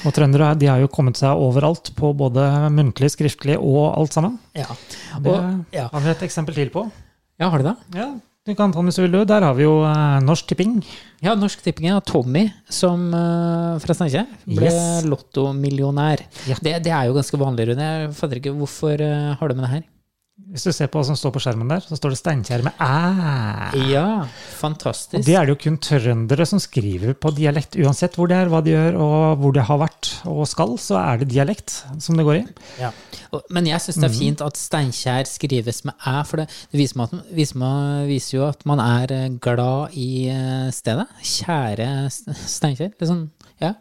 Og 0.00 0.14
trøndere 0.16 0.54
de 0.58 0.66
har 0.70 0.80
jo 0.80 0.88
kommet 0.90 1.18
seg 1.20 1.36
overalt, 1.38 1.92
på 1.98 2.10
både 2.16 2.46
muntlig, 2.72 3.12
skriftlig 3.12 3.58
og 3.58 3.92
alt 3.92 4.16
sammen. 4.16 4.38
Ja. 4.56 4.66
Det 5.20 5.36
ja. 5.76 5.86
har 5.92 6.02
vi 6.06 6.10
et 6.14 6.26
eksempel 6.26 6.56
til 6.56 6.72
på. 6.74 6.86
ja, 7.38 7.50
har 7.52 7.62
du 7.62 7.68
det? 7.68 7.76
Ja, 7.98 8.08
du 8.48 8.54
kan 8.56 8.72
ta 8.72 8.80
den 8.80 8.88
hvis 8.88 8.96
du 8.96 9.02
vil. 9.04 9.12
du. 9.12 9.24
Der 9.28 9.44
har 9.44 9.54
vi 9.54 9.66
jo 9.66 9.82
eh, 9.84 10.16
Norsk 10.24 10.48
Tipping. 10.48 10.78
Ja, 11.22 11.34
Norsk 11.36 11.60
Tipping 11.62 11.90
er 11.92 12.00
Tommy 12.00 12.46
som, 12.72 13.10
eh, 13.14 13.76
fra 13.84 13.94
Steinkjer 13.94 14.24
ble 14.48 14.70
Yes. 14.72 15.04
lottomillionær. 15.04 16.24
Ja. 16.48 16.56
Det, 16.56 16.78
det 16.86 16.92
er 16.96 17.10
jo 17.10 17.14
ganske 17.18 17.38
vanlig, 17.38 17.68
Rune. 17.68 17.90
Jeg 17.92 18.14
fatter 18.16 18.40
ikke 18.40 18.56
hvorfor 18.56 18.96
eh, 19.04 19.34
har 19.36 19.48
du 19.52 19.54
med 19.54 19.66
det 19.68 19.72
her? 19.74 19.84
Hvis 20.50 20.64
du 20.66 20.72
ser 20.74 20.88
på 20.90 20.98
hva 20.98 21.06
som 21.06 21.18
står 21.18 21.30
på 21.34 21.42
skjermen 21.44 21.68
der, 21.70 21.82
så 21.84 21.94
står 21.98 22.14
det 22.14 22.18
Steinkjer 22.18 22.64
med 22.66 22.80
æ. 22.82 23.90
Ja, 23.92 24.06
fantastisk. 24.58 25.20
Og 25.20 25.26
det 25.28 25.36
er 25.38 25.46
det 25.46 25.54
jo 25.54 25.60
kun 25.62 25.76
trøndere 25.78 26.46
som 26.48 26.58
skriver 26.62 27.14
på 27.14 27.30
dialekt. 27.36 27.78
Uansett 27.78 28.18
hvor 28.18 28.30
det 28.30 28.38
er, 28.40 28.50
hva 28.50 28.62
de 28.66 28.74
gjør, 28.74 28.98
og 28.98 29.42
hvor 29.42 29.54
det 29.54 29.66
har 29.68 29.78
vært 29.84 30.10
og 30.30 30.42
skal, 30.50 30.74
så 30.82 30.98
er 31.02 31.22
det 31.22 31.30
dialekt 31.30 31.76
som 32.02 32.18
det 32.18 32.26
går 32.26 32.40
i. 32.40 32.44
Ja. 32.80 32.90
Men 33.54 33.68
jeg 33.70 33.84
syns 33.84 34.00
det 34.02 34.08
er 34.10 34.16
fint 34.16 34.42
at 34.42 34.58
Steinkjer 34.58 35.28
skrives 35.30 35.84
med 35.86 35.94
æ, 36.02 36.16
for 36.26 36.42
det, 36.42 36.48
viser, 36.74 36.98
meg 36.98 37.14
at, 37.14 37.30
viser, 37.36 37.60
meg, 37.62 38.10
viser 38.10 38.38
jo 38.40 38.46
at 38.48 38.66
man 38.66 38.82
er 38.82 39.14
eh, 39.14 39.28
glad 39.42 39.94
i 39.94 40.10
eh, 40.34 40.66
stedet. 40.74 41.06
Kjære 41.36 41.90
Steinkjer. 42.10 42.90
Litt 42.90 43.04
Liksom, 43.04 43.26
ja. 43.60 43.74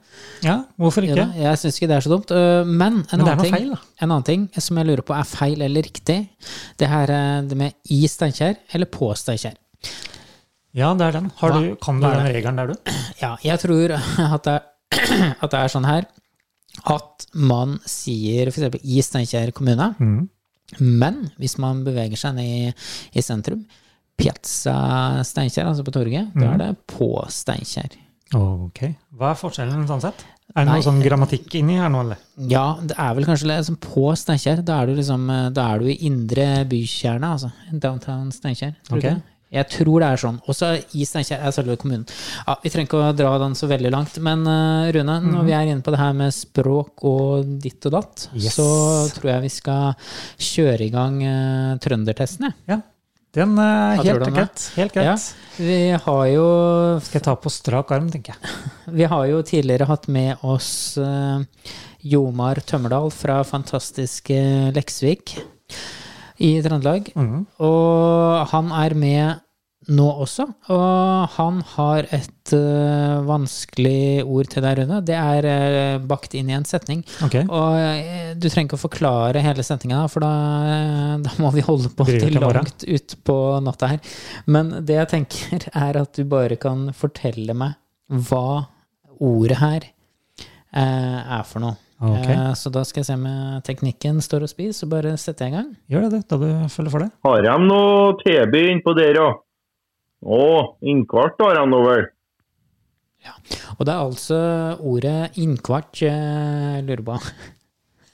Ja, 0.43 0.55
hvorfor 0.79 1.03
ikke? 1.07 1.15
Ja, 1.17 1.27
jeg 1.49 1.59
syns 1.61 1.77
ikke 1.79 1.87
det 1.91 1.97
er 1.97 2.05
så 2.05 2.11
dumt. 2.13 2.31
Øh, 2.31 2.65
Men 2.67 2.99
en, 3.01 3.05
Men 3.13 3.21
annen 3.27 3.43
ting, 3.45 3.55
feil, 3.55 3.71
en 4.01 4.11
annen 4.11 4.23
ting 4.27 4.45
som 4.57 4.77
jeg 4.77 4.87
lurer 4.89 5.01
på 5.07 5.15
er 5.17 5.23
feil 5.27 5.61
eller 5.65 5.81
riktig, 5.87 6.19
det 6.79 6.87
her 6.91 7.11
er 7.15 7.41
det 7.47 7.57
med 7.57 7.73
i 7.89 8.01
Steinkjer 8.07 8.55
eller 8.73 8.85
på 8.91 9.11
Steinkjer. 9.15 9.55
Ja, 10.77 10.93
det 10.93 11.07
er 11.07 11.11
den. 11.17 11.31
Hva- 11.39 11.51
du, 11.55 11.75
kan 11.81 11.99
du 11.99 12.07
den 12.07 12.25
regelen 12.27 12.55
der, 12.59 12.67
du? 12.73 12.91
Ja, 13.23 13.35
jeg 13.43 13.59
tror 13.63 13.95
at 14.35 14.43
det, 14.49 14.57
at 15.43 15.49
det 15.51 15.59
er 15.63 15.67
sånn 15.75 15.87
her. 15.89 16.05
at 16.85 17.25
man 17.33 17.79
sier 17.89 18.47
f.eks. 18.51 18.77
i 18.83 19.01
Steinkjer 19.03 19.51
kommune, 19.51 19.93
Mm. 19.99 20.27
men 20.79 21.15
hvis 21.41 21.57
man 21.57 21.79
beveger 21.83 22.15
seg 22.21 22.35
ned 22.37 22.45
i, 22.45 22.73
i 23.17 23.21
sentrum, 23.25 23.63
Piazza 24.19 25.23
Steinkjer, 25.25 25.65
altså 25.65 25.83
på 25.87 25.91
torget, 25.95 26.29
da 26.35 26.51
er 26.53 26.57
det 26.61 26.69
på 26.91 27.07
Steinkjer. 27.31 27.95
Ok. 28.37 28.83
Hva 29.17 29.31
er 29.33 29.39
forskjellen 29.39 29.87
sånn 29.89 30.03
sett? 30.03 30.25
Er 30.55 30.63
det 30.65 30.69
Nei. 30.71 30.75
noe 30.79 30.85
sånn 30.85 31.01
grammatikk 31.01 31.55
inni 31.59 31.75
her 31.77 31.89
nå, 31.93 31.99
eller? 32.05 32.21
Ja, 32.49 32.77
det 32.81 32.95
er 32.97 33.13
vel 33.17 33.25
kanskje 33.29 33.49
liksom 33.51 33.77
på 33.81 34.07
Steinkjer. 34.17 34.63
Da 34.65 34.79
er 34.81 34.89
du 34.89 34.95
liksom 34.97 35.27
eh, 35.29 35.49
Da 35.53 35.67
er 35.75 35.81
du 35.83 35.89
i 35.91 35.97
indre 36.09 36.65
bykjerne, 36.69 37.33
altså. 37.35 37.51
Downtown 37.71 38.31
Steinkjer. 38.33 38.73
Jeg 39.49 39.65
tror 39.73 40.01
det 40.03 40.07
er 40.13 40.19
sånn. 40.21 40.35
Også 40.49 40.67
i 40.93 41.05
Steinkjer 41.09 41.41
er 41.41 41.53
selve 41.53 41.77
kommunen. 41.81 42.03
Ja, 42.45 42.55
Vi 42.61 42.69
trenger 42.69 42.89
ikke 42.89 42.99
å 43.01 43.13
dra 43.17 43.31
den 43.41 43.55
så 43.57 43.69
veldig 43.69 43.91
langt, 43.93 44.17
men 44.25 44.45
eh, 44.45 44.91
Rune, 44.93 45.15
når 45.25 45.47
vi 45.47 45.55
er 45.57 45.69
inne 45.71 45.85
på 45.85 45.93
det 45.93 46.01
her 46.01 46.13
med 46.17 46.33
språk 46.33 47.05
og 47.09 47.55
ditt 47.61 47.85
og 47.89 47.95
datt, 47.97 48.27
Yes. 48.37 48.53
så 48.57 48.67
tror 49.17 49.31
jeg 49.35 49.45
vi 49.47 49.53
skal 49.53 49.93
kjøre 50.37 50.85
i 50.85 50.91
gang 50.93 51.17
uh, 51.25 51.77
trøndertesten, 51.81 52.49
jeg. 52.49 52.57
Ja. 52.75 52.81
Den 53.37 53.59
er 53.61 53.99
helt 54.01 54.25
greit. 54.25 54.63
Helt 54.73 54.95
greit. 54.95 55.05
Ja. 55.05 55.17
Vi 55.59 55.77
har 56.05 56.23
jo 56.31 56.45
Skal 57.03 57.19
jeg 57.19 57.25
ta 57.27 57.35
på 57.37 57.51
strak 57.53 57.91
arm, 57.93 58.09
tenker 58.09 58.33
jeg. 58.33 58.55
Vi 58.99 59.05
har 59.11 59.27
jo 59.29 59.43
tidligere 59.45 59.85
hatt 59.89 60.07
med 60.09 60.41
oss 60.41 60.97
uh, 60.97 61.43
Jomar 62.01 62.61
Tømmerdal 62.65 63.11
fra 63.13 63.41
fantastiske 63.45 64.39
Leksvik 64.73 65.35
i 66.39 66.55
Trøndelag. 66.65 67.11
Mm. 67.13 67.45
Og 67.61 68.49
han 68.49 68.73
er 68.79 68.97
med 68.97 69.45
nå 69.93 70.05
også. 70.23 70.45
Og 70.73 71.35
han 71.35 71.59
har 71.73 72.07
et 72.15 72.53
uh, 72.55 73.19
vanskelig 73.27 74.23
ord 74.23 74.49
til 74.51 74.65
deg, 74.65 74.81
Rune. 74.81 75.01
Det 75.05 75.17
er 75.17 75.47
uh, 75.49 76.05
bakt 76.09 76.35
inn 76.37 76.51
i 76.51 76.55
en 76.57 76.67
setning. 76.67 77.01
Okay. 77.25 77.45
Og 77.45 77.77
uh, 77.79 78.31
du 78.37 78.47
trenger 78.47 78.69
ikke 78.69 78.79
å 78.79 78.85
forklare 78.85 79.43
hele 79.43 79.65
setninga, 79.65 80.05
for 80.11 80.25
da, 80.25 80.31
da 81.25 81.35
må 81.41 81.51
vi 81.55 81.65
holde 81.65 81.91
på 81.95 82.07
til 82.09 82.39
langt 82.39 82.85
utpå 82.85 83.37
natta 83.65 83.93
her. 83.95 84.15
Men 84.49 84.77
det 84.85 84.99
jeg 85.01 85.13
tenker, 85.15 85.69
er 85.87 86.01
at 86.03 86.15
du 86.17 86.25
bare 86.29 86.59
kan 86.61 86.89
fortelle 86.97 87.57
meg 87.57 87.77
hva 88.29 88.65
ordet 89.19 89.59
her 89.59 89.91
er 90.69 91.45
for 91.49 91.61
noe. 91.63 91.77
Ok. 91.99 92.29
Eh, 92.31 92.53
så 92.55 92.71
da 92.71 92.85
skal 92.87 93.01
jeg 93.01 93.09
se 93.09 93.17
om 93.17 93.27
teknikken 93.65 94.21
står 94.23 94.45
og 94.45 94.51
spiser, 94.51 94.77
så 94.77 94.87
bare 94.91 95.17
setter 95.19 95.47
jeg 95.47 95.53
i 95.53 95.57
gang. 95.57 95.69
Gjør 95.91 96.05
det, 96.07 96.11
det, 96.13 96.21
da 96.31 96.39
du 96.39 96.71
følger 96.71 96.93
for 96.93 97.03
det. 97.03 97.09
Har 97.27 97.43
de 97.43 97.55
noe 97.65 98.13
tilby 98.23 98.65
innpå 98.71 98.95
der 98.97 99.19
òg? 99.19 99.41
Å, 100.19 100.39
innkvart 100.83 101.39
har 101.45 101.61
han 101.61 101.71
nå 101.71 101.79
vel? 101.85 102.07
Ja. 103.23 103.35
Og 103.77 103.85
det 103.87 103.93
er 103.93 104.01
altså 104.01 104.39
ordet 104.87 105.39
innkvart 105.39 106.01
jeg 106.03 106.83
lurer 106.87 107.03
på. 107.07 107.17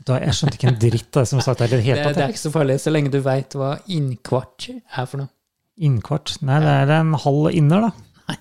Da, 0.05 0.19
jeg 0.21 0.37
skjønte 0.37 0.59
ikke 0.59 0.69
en 0.69 0.81
dritt 0.81 1.17
av 1.17 1.23
det 1.23 1.29
som 1.31 1.39
var 1.39 1.45
sagt 1.47 1.63
her 1.63 1.71
helt 1.73 1.87
det 1.87 1.95
Det, 1.97 2.17
det 2.17 2.25
er 2.25 2.33
ikke 2.33 2.43
så 2.43 2.53
farlig, 2.53 2.77
så 2.81 2.93
lenge 2.93 3.13
du 3.13 3.19
veit 3.25 3.55
hva 3.57 3.71
innkvart 3.89 4.67
er 4.69 5.07
for 5.09 5.23
noe. 5.23 5.31
Innkvart. 5.81 6.35
Nei, 6.45 6.59
det 6.61 6.75
er 6.85 6.91
en 6.99 7.15
halv 7.19 7.49
inner, 7.57 7.87
da. 7.87 8.35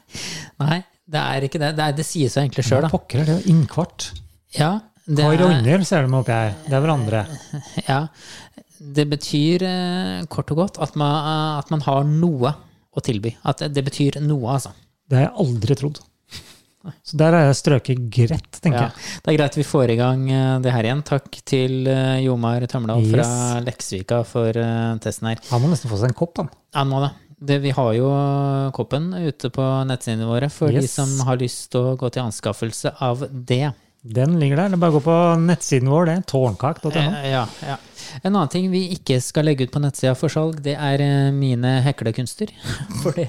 Nei, 0.62 0.82
det 1.10 1.22
er 1.22 1.46
ikke 1.48 1.60
det. 1.62 1.72
Det, 1.78 1.86
er, 1.86 1.96
det 1.96 2.06
sier 2.06 2.32
seg 2.32 2.44
egentlig 2.44 2.66
sjøl, 2.68 2.82
Hva 2.84 2.90
da. 2.90 2.92
pokker 2.92 3.22
er 3.24 3.30
det? 3.32 3.38
Innkvart. 3.50 4.10
Ja, 4.54 4.74
det, 5.04 5.24
Kar 5.24 5.40
rogner, 5.40 5.72
er, 5.80 5.88
ser 5.88 6.04
de 6.04 6.20
oppi 6.20 6.36
her. 6.36 6.52
Det 6.68 6.76
er 6.76 6.84
hverandre. 6.84 7.24
ja, 7.90 7.98
det 9.00 9.08
betyr 9.10 9.64
eh, 9.68 10.20
kort 10.32 10.52
og 10.52 10.60
godt 10.62 10.80
at 10.84 10.94
man, 11.00 11.32
at 11.64 11.72
man 11.72 11.82
har 11.88 12.04
noe 12.08 12.52
å 12.94 13.02
tilby. 13.04 13.34
At 13.46 13.62
det, 13.74 13.84
betyr 13.86 14.20
noe, 14.24 14.56
altså. 14.56 14.74
Det 15.08 15.18
har 15.18 15.26
jeg 15.28 15.36
aldri 15.44 15.76
trodd. 15.78 16.00
Så 17.00 17.16
der 17.16 17.32
er 17.32 17.46
jeg 17.46 17.56
strøket 17.56 18.00
greit, 18.12 18.58
tenker 18.60 18.76
Ja, 18.76 18.88
jeg. 18.90 19.20
det 19.24 19.30
er 19.32 19.36
greit 19.38 19.54
vi 19.56 19.64
får 19.64 19.92
i 19.94 19.96
gang 19.96 20.24
eh, 20.28 20.56
det 20.60 20.72
her 20.74 20.84
igjen. 20.84 21.00
Takk 21.06 21.38
til 21.48 21.88
Jomar 21.88 22.66
Jomar 22.66 22.66
yes. 23.00 23.12
fra 23.14 23.28
Leksvika 23.64 24.18
for 24.28 24.52
eh, 24.60 24.90
testen 25.04 25.30
her. 25.30 25.40
Han 25.48 25.64
må 25.64 25.70
nesten 25.72 25.92
få 25.92 26.00
seg 26.02 26.12
en 26.12 26.18
kopp, 26.18 26.42
han. 26.42 26.50
Ja, 26.76 26.84
må 26.88 27.00
det. 27.06 27.14
det. 27.40 27.58
Vi 27.64 27.72
har 27.78 27.94
jo 27.96 28.10
koppen 28.76 29.14
ute 29.16 29.48
på 29.54 29.70
nettsidene 29.88 30.28
våre 30.28 30.50
for 30.52 30.76
de 30.76 30.84
som 30.90 31.08
har 31.24 31.40
lyst 31.40 31.70
til 31.72 31.94
å 31.94 31.96
gå 32.00 32.12
til 32.12 32.26
anskaffelse 32.26 32.92
av 33.00 33.24
det. 33.32 33.72
Den 34.04 34.36
ligger 34.36 34.58
der. 34.60 34.68
Det 34.68 34.76
er 34.76 34.82
bare 34.82 34.92
å 34.92 34.98
gå 34.98 35.04
på 35.06 35.16
nettsiden 35.40 35.88
vår, 35.88 36.10
det. 36.10 36.16
Tårnkak.no. 36.28 36.92
Eh, 36.92 37.30
Ja, 37.32 37.46
ja. 37.64 37.80
En 38.20 38.34
annen 38.34 38.50
ting 38.52 38.66
vi 38.70 38.82
ikke 38.94 39.16
skal 39.24 39.48
legge 39.48 39.64
ut 39.64 39.72
på 39.72 39.80
nettsida 39.80 40.12
for 40.14 40.30
salg, 40.30 40.58
det 40.62 40.74
er 40.76 41.00
eh, 41.00 41.30
mine 41.34 41.78
heklekunster. 41.86 42.52
Fordi 43.02 43.24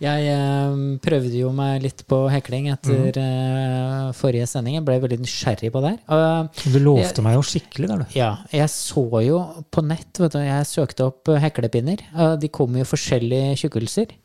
jeg 0.00 0.32
eh, 0.32 0.80
prøvde 1.04 1.36
jo 1.36 1.52
meg 1.54 1.84
litt 1.84 2.00
på 2.08 2.22
hekling 2.32 2.70
etter 2.72 3.12
mm. 3.12 4.16
forrige 4.16 4.48
sending. 4.48 4.78
Jeg 4.80 4.86
ble 4.88 4.98
veldig 5.04 5.20
nysgjerrig 5.20 5.70
på 5.74 5.84
det 5.84 5.94
her. 5.98 6.48
Du 6.64 6.80
lovte 6.80 7.24
meg 7.26 7.36
jo 7.36 7.44
skikkelig 7.52 7.92
der, 7.92 8.02
du. 8.02 8.16
ja, 8.16 8.32
jeg 8.56 8.72
så 8.72 9.04
jo 9.20 9.42
på 9.68 9.84
nett, 9.84 10.10
vet 10.16 10.32
du, 10.32 10.40
jeg 10.40 10.70
søkte 10.72 11.10
opp 11.10 11.36
heklepinner. 11.44 12.08
De 12.40 12.48
kom 12.48 12.80
i 12.80 12.88
forskjellige 12.88 13.66
tjukkelser. 13.66 14.16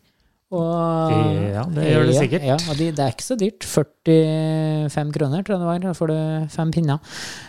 Og, 0.51 1.11
Ja, 1.55 1.63
det 1.71 1.85
gjør 1.87 2.07
det 2.09 2.15
sikkert. 2.17 2.43
Ja, 2.43 2.57
og 2.69 2.75
de, 2.79 2.89
det 2.91 2.99
er 3.05 3.13
ikke 3.13 3.23
så 3.23 3.37
dyrt. 3.39 3.63
45 3.63 5.13
kroner, 5.15 5.43
tror 5.47 5.55
jeg 5.55 5.61
det 5.61 5.69
var. 5.69 5.79
Da 5.85 5.93
får 5.95 6.11
du 6.11 6.17
fem 6.51 6.71
pinner. 6.75 6.99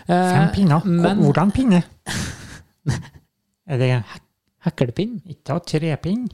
Eh, 0.06 0.28
Fem 0.36 0.52
pinner. 0.54 0.86
Men 0.86 1.22
Hvordan 1.24 1.50
pinne? 1.54 1.82
Er 3.72 3.78
det 3.78 3.88
heklepinn 4.66 5.20
ikke 5.30 5.54
av 5.54 5.60
trepinn? 5.66 6.24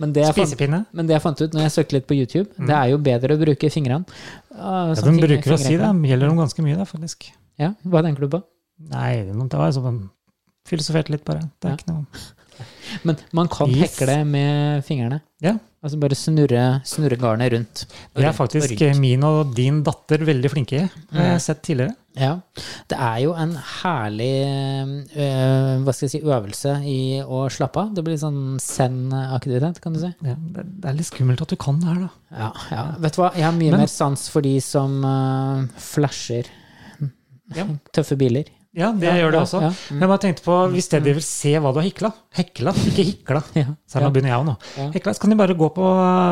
Men 0.00 0.12
det, 0.16 0.22
jeg 0.24 0.32
fant, 0.36 0.48
Spisepinne? 0.48 0.78
men 0.96 1.08
det 1.08 1.16
jeg 1.16 1.22
fant 1.24 1.40
ut 1.42 1.54
når 1.56 1.66
jeg 1.66 1.72
søkte 1.74 1.96
litt 1.98 2.06
på 2.08 2.16
YouTube, 2.16 2.48
det 2.68 2.72
er 2.76 2.92
jo 2.94 2.98
bedre 3.04 3.34
å 3.36 3.40
bruke 3.40 3.68
fingrene. 3.72 4.04
Mm. 4.04 4.54
Ja, 4.56 4.76
de 4.96 5.02
bruker 5.12 5.26
bruker 5.26 5.56
å 5.56 5.58
si 5.60 5.74
det. 5.76 5.88
Det 5.88 6.08
gjelder 6.12 6.30
dem 6.32 6.40
ganske 6.40 6.64
mye, 6.64 6.76
da, 6.78 6.86
faktisk. 6.88 7.28
Ja, 7.60 7.74
hva 7.84 8.00
tenker 8.06 8.24
du 8.24 8.30
på? 8.32 8.40
Nei, 8.92 9.10
det 9.28 9.58
var 9.60 9.72
sånn 9.76 10.06
filosofert 10.68 11.10
litt, 11.12 11.24
bare. 11.28 11.48
Det 11.60 11.68
er 11.68 11.74
Ja. 11.74 11.80
ikke 11.80 11.92
noe 11.92 12.06
Men 13.04 13.16
man 13.32 13.48
kan 13.48 13.70
Yes. 13.70 13.98
hekle 13.98 14.24
med 14.26 14.84
fingrene. 14.84 15.20
Ja. 15.44 15.56
Altså 15.84 15.98
bare 16.02 16.16
snurre, 16.18 16.62
snurre 16.84 17.16
garnet 17.16 17.52
rundt. 17.52 17.84
Det 18.16 18.24
er 18.24 18.28
og 18.32 18.34
faktisk 18.34 18.72
rundt. 18.80 18.98
min 18.98 19.22
og 19.22 19.52
din 19.54 19.82
datter 19.86 20.24
veldig 20.26 20.50
flinke 20.50 20.80
i. 20.80 20.88
Det 21.12 21.14
har 21.20 21.28
jeg 21.36 21.40
sett 21.44 21.60
tidligere. 21.62 21.94
Ja. 22.18 22.32
Det 22.90 22.98
er 22.98 23.18
jo 23.22 23.32
en 23.38 23.52
herlig 23.54 24.32
øh, 25.14 25.84
hva 25.84 25.94
skal 25.94 26.08
jeg 26.08 26.14
si, 26.16 26.20
øvelse 26.26 26.72
i 26.82 26.98
å 27.22 27.44
slappe 27.52 27.78
av. 27.84 27.92
Det 27.94 28.02
blir 28.08 28.18
sånn 28.18 28.58
zen-aktivitet, 28.58 29.78
kan 29.84 29.94
du 29.94 30.00
si. 30.02 30.10
Ja, 30.26 30.34
det, 30.34 30.66
er 30.90 30.98
litt 30.98 31.06
skummelt 31.12 31.44
at 31.46 31.54
du 31.54 31.56
kan 31.60 31.78
det 31.78 31.92
her, 31.92 32.00
da. 32.08 32.10
Ja, 32.42 32.50
ja. 32.74 32.84
Vet 33.04 33.14
du 33.14 33.22
hva, 33.22 33.30
jeg 33.38 33.46
har 33.46 33.54
mye 33.60 33.70
Men- 33.76 33.84
mer 33.86 33.92
sans 33.92 34.26
for 34.34 34.42
de 34.42 34.56
som 34.64 34.98
øh, 35.04 35.68
flasher 35.78 36.50
Ja. 37.54 37.64
tøffe 37.94 38.18
biler. 38.18 38.50
Ja, 38.78 38.92
det 38.94 39.08
Ja, 39.08 39.14
gjør 39.18 39.32
det 39.34 39.38
ja, 39.40 39.44
også. 39.44 39.60
ja. 39.64 39.70
Men 39.90 40.04
jeg 40.04 40.08
bare 40.12 40.22
tenkte 40.22 40.44
på, 40.46 40.56
hvis 40.72 40.88
de 40.92 41.00
vil 41.02 41.20
se 41.26 41.52
hva 41.58 41.72
du 41.74 41.80
har 41.80 41.86
hekla, 41.88 42.12
hekla, 42.38 42.72
ikke 42.88 43.04
hikla, 43.10 43.42
Ja. 43.58 43.64
så 43.90 44.00
nå 44.04 44.10
begynner 44.14 44.30
jeg 44.36 44.46
nå. 44.46 44.54
Ja. 44.78 44.86
Hekla, 44.94 45.14
så 45.16 45.20
kan 45.24 45.30
de 45.34 45.38
bare 45.40 45.56
gå 45.58 45.68
på 45.74 45.88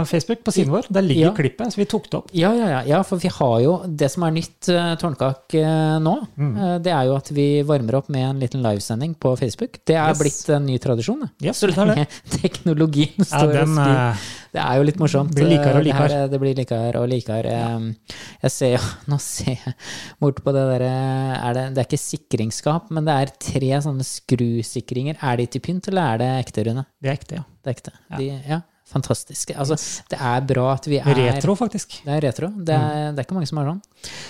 Facebook, 0.06 0.44
på 0.46 0.54
siden 0.54 0.70
vår. 0.76 0.86
Der 0.94 1.02
ligger 1.02 1.26
Ja. 1.30 1.32
klippet, 1.34 1.74
så 1.74 1.80
vi 1.82 1.88
tok 1.90 2.06
det 2.12 2.18
opp. 2.20 2.30
Ja, 2.36 2.52
ja, 2.54 2.68
ja, 2.76 2.80
ja, 2.86 3.02
for 3.02 3.18
vi 3.18 3.28
har 3.28 3.56
jo 3.64 3.74
Det 3.96 4.10
som 4.12 4.22
er 4.28 4.30
nytt 4.36 4.68
uh, 4.70 4.94
Tårnkak 5.00 5.54
eh, 5.58 5.98
nå, 6.02 6.14
Mm. 6.38 6.56
eh, 6.56 6.78
det 6.84 6.92
er 6.92 7.04
jo 7.10 7.16
at 7.16 7.28
vi 7.34 7.62
varmer 7.66 7.96
opp 7.98 8.08
med 8.12 8.22
en 8.30 8.40
liten 8.40 8.62
livesending 8.62 9.14
på 9.18 9.34
Facebook. 9.38 9.78
Det 9.86 9.96
er 9.96 10.14
blitt 10.14 10.48
en 10.54 10.66
ny 10.66 10.78
tradisjon. 10.78 11.28
Ja, 11.40 11.52
Så 11.52 11.66
lenge 11.74 12.06
teknologien 12.30 13.12
Ja, 13.18 13.24
står 13.24 13.48
og 13.48 13.52
den, 13.54 13.74
skriver. 13.74 14.16
Eh, 14.56 14.60
Det 14.60 14.64
er 14.64 14.80
jo 14.80 14.86
litt 14.88 15.00
morsomt. 15.00 15.34
Blir 15.36 15.50
likere 15.52 15.80
og 15.80 15.86
likere. 15.86 16.08
det 16.12 16.20
eh, 16.22 16.28
Det 16.32 16.40
blir 16.42 16.56
likere 16.58 17.02
og 17.02 17.08
likere. 17.12 17.56
Ja. 17.56 18.20
Jeg 18.46 18.54
ser 18.54 18.72
jo 18.76 18.82
Nå 19.12 19.18
ser 19.22 19.52
jeg 19.54 19.74
bort 20.22 20.40
på 20.44 20.54
det 20.56 20.64
derre 20.72 20.92
er 21.36 21.58
det, 21.58 21.66
det 21.76 21.82
er 21.82 21.88
ikke 21.90 22.00
sikringsskap, 22.00 22.88
men 22.94 23.06
det 23.06 23.16
er 23.16 23.34
tre 23.48 23.82
sånne 23.84 24.06
skrusikringer. 24.06 25.20
Er 25.20 25.42
de 25.42 25.50
til 25.52 25.62
pynt, 25.64 25.90
eller 25.92 26.16
er 26.16 26.22
det 26.22 26.30
ekte, 26.46 26.66
Rune? 26.70 26.86
det 27.02 27.12
er 27.12 27.20
ekte, 27.20 27.38
ja. 27.38 27.44
Det 27.62 27.70
er 27.70 27.76
ekte. 27.76 27.94
De, 28.16 28.26
ja, 28.48 28.60
Fantastisk. 28.86 29.50
Altså, 29.58 29.76
det 30.10 30.18
er 30.22 30.44
bra 30.46 30.66
at 30.76 30.84
vi 30.86 31.00
er 31.00 31.18
Retro, 31.18 31.56
faktisk. 31.58 32.00
det 32.06 32.12
er 32.18 32.28
retro. 32.28 32.52
Det 32.54 32.74
er, 32.74 33.10
det 33.10 33.18
er 33.18 33.26
ikke 33.26 33.34
mange 33.34 33.48
som 33.50 33.58
har 33.58 33.72
sånn. 33.72 33.80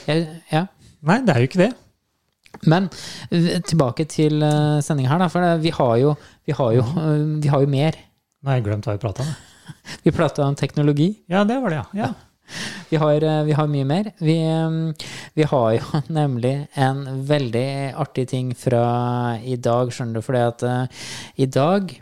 Jeg, 0.09 0.28
ja. 0.49 0.62
Nei, 1.06 1.18
det 1.26 1.35
er 1.35 1.42
jo 1.42 1.50
ikke 1.50 1.61
det. 1.61 1.73
Men 2.64 2.88
eh, 3.28 3.59
tilbake 3.66 4.06
til 4.09 4.40
uh, 4.40 4.78
sendinga 4.85 5.12
her, 5.12 5.21
da. 5.21 5.28
For 5.33 5.45
det, 5.45 5.52
vi 5.66 5.75
har 5.76 5.92
jo, 6.00 6.14
vi 6.49 6.56
har 6.56 6.73
jo, 6.78 6.87
eh, 7.02 7.26
vi 7.45 7.52
har 7.52 7.66
jo 7.66 7.71
mer. 7.71 8.00
Nå 8.40 8.52
har 8.52 8.61
jeg 8.61 8.66
glemt 8.71 8.88
hva 8.88 8.97
vi 8.97 9.02
prata 9.02 9.26
om. 9.26 9.37
Vi 10.04 10.14
prata 10.14 10.46
om 10.46 10.56
teknologi. 10.58 11.12
Ja, 11.30 11.44
det 11.44 11.58
var 11.62 11.73
det, 11.73 11.82
ja. 11.82 11.87
ja. 12.06 12.12
Vi 12.88 12.99
har, 13.02 13.23
eh, 13.23 13.42
vi 13.49 13.54
har 13.58 13.70
mye 13.70 13.85
mer. 13.85 14.11
Vi, 14.23 14.37
eh, 14.46 15.06
vi 15.35 15.46
har 15.50 15.70
jo 15.76 16.00
nemlig 16.20 16.54
en 16.75 17.04
veldig 17.26 17.68
artig 17.99 18.28
ting 18.30 18.54
fra 18.54 18.85
i 19.42 19.56
dag, 19.56 19.92
skjønner 19.92 20.20
du. 20.20 20.26
Fordi 20.26 20.44
at 20.46 20.66
uh, 20.66 21.08
i 21.37 21.49
dag 21.50 21.96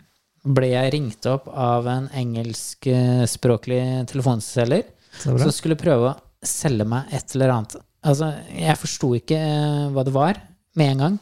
ble 0.45 0.69
jeg 0.69 0.93
ringt 0.93 1.25
opp 1.29 1.49
av 1.49 1.87
en 1.89 2.07
engelskspråklig 2.13 3.81
telefonselger. 4.11 4.85
Som 5.23 5.51
skulle 5.55 5.79
prøve 5.79 6.11
å 6.11 6.45
selge 6.45 6.85
meg 6.87 7.09
et 7.15 7.35
eller 7.35 7.53
annet. 7.55 7.77
Altså, 8.05 8.29
jeg 8.53 8.77
forsto 8.77 9.15
ikke 9.17 9.37
eh, 9.39 9.87
hva 9.93 10.03
det 10.05 10.13
var 10.13 10.37
med 10.79 10.93
en 10.93 11.03
gang. 11.03 11.19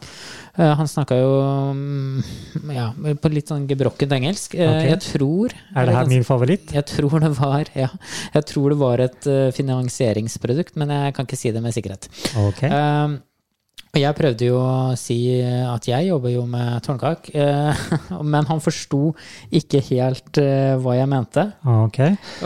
Uh, 0.53 0.69
han 0.77 0.89
snakka 0.89 1.17
jo 1.17 1.31
mm, 1.73 2.71
ja, 2.75 2.91
på 3.17 3.31
litt 3.33 3.49
sånn 3.49 3.65
gebrokkent 3.69 4.13
engelsk. 4.19 4.53
Uh, 4.53 4.67
okay. 4.69 4.89
Jeg 4.91 5.01
tror 5.07 5.55
Er 5.73 5.89
det 5.89 5.97
her 5.97 6.09
min 6.11 6.27
favoritt? 6.27 6.73
Jeg 6.75 6.85
tror 6.91 7.17
det 7.25 7.33
var 7.39 7.73
ja, 7.77 7.89
jeg 8.35 8.49
tror 8.53 8.75
det 8.75 8.79
var 8.81 9.05
et 9.07 9.29
uh, 9.29 9.49
finansieringsprodukt, 9.55 10.77
men 10.77 10.93
jeg 10.93 11.17
kan 11.17 11.29
ikke 11.29 11.41
si 11.41 11.53
det 11.55 11.63
med 11.63 11.75
sikkerhet. 11.75 12.09
Ok. 12.45 12.67
Jeg 13.93 14.15
prøvde 14.17 14.47
jo 14.47 14.55
å 14.57 14.93
si 14.97 15.15
at 15.45 15.85
jeg 15.85 16.07
jobber 16.07 16.31
jo 16.33 16.47
med 16.49 16.81
tårnkak, 16.81 17.27
eh, 17.37 17.83
men 18.33 18.47
han 18.49 18.61
forsto 18.63 19.11
ikke 19.53 19.83
helt 19.91 20.39
eh, 20.41 20.73
hva 20.81 20.95
jeg 20.97 21.11
mente. 21.11 21.43
Ok. 21.69 21.99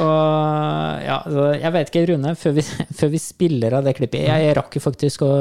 Og 0.04 1.06
ja, 1.08 1.22
jeg 1.56 1.72
vet 1.78 1.94
ikke, 1.94 2.04
Rune, 2.12 2.34
før 2.36 2.58
vi, 2.60 2.66
før 3.00 3.14
vi 3.16 3.22
spiller 3.24 3.78
av 3.80 3.88
det 3.88 3.96
klippet 3.96 4.28
Jeg, 4.28 4.52
rakk 4.60 4.76
jo 4.76 4.84
faktisk 4.90 5.24
å 5.24 5.32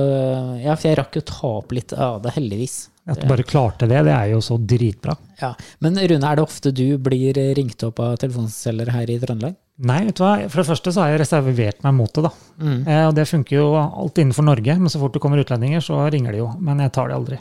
Ja, 0.63 0.79
jeg 0.79 0.95
rakk 1.01 1.19
jo 1.19 1.27
ta 1.27 1.57
opp 1.57 1.75
litt 1.75 1.91
av 1.99 2.23
det, 2.23 2.37
heldigvis. 2.39 2.85
At 3.07 3.21
du 3.23 3.29
bare 3.31 3.45
klarte 3.47 3.87
det, 3.87 4.01
det 4.09 4.15
er 4.15 4.33
jo 4.33 4.41
så 4.43 4.57
dritbra. 4.59 5.15
Ja. 5.39 5.53
Men 5.85 5.99
Rune, 6.01 6.27
er 6.27 6.39
det 6.39 6.43
ofte 6.43 6.73
du 6.75 6.99
blir 6.99 7.39
ringt 7.55 7.85
opp 7.87 8.01
av 8.03 8.17
telefonselgere 8.19 8.95
her 8.97 9.13
i 9.15 9.19
Trøndelag? 9.23 9.55
Nei, 9.87 9.99
vet 10.09 10.17
du 10.17 10.23
hva? 10.25 10.33
for 10.49 10.63
det 10.63 10.69
første 10.71 10.93
så 10.95 11.03
har 11.05 11.13
jeg 11.13 11.21
reservert 11.21 11.85
meg 11.85 11.95
mot 11.99 12.11
det. 12.17 12.25
da. 12.25 12.33
Mm. 12.59 12.79
Eh, 12.81 13.03
og 13.11 13.13
det 13.19 13.27
funker 13.29 13.59
jo 13.59 13.67
alt 13.77 14.19
innenfor 14.23 14.47
Norge, 14.49 14.79
men 14.81 14.93
så 14.93 15.03
fort 15.03 15.15
det 15.15 15.23
kommer 15.23 15.43
utlendinger, 15.43 15.85
så 15.85 16.01
ringer 16.13 16.35
de 16.35 16.41
jo. 16.41 16.49
Men 16.59 16.81
jeg 16.83 16.95
tar 16.97 17.13
det 17.13 17.19
aldri. 17.19 17.39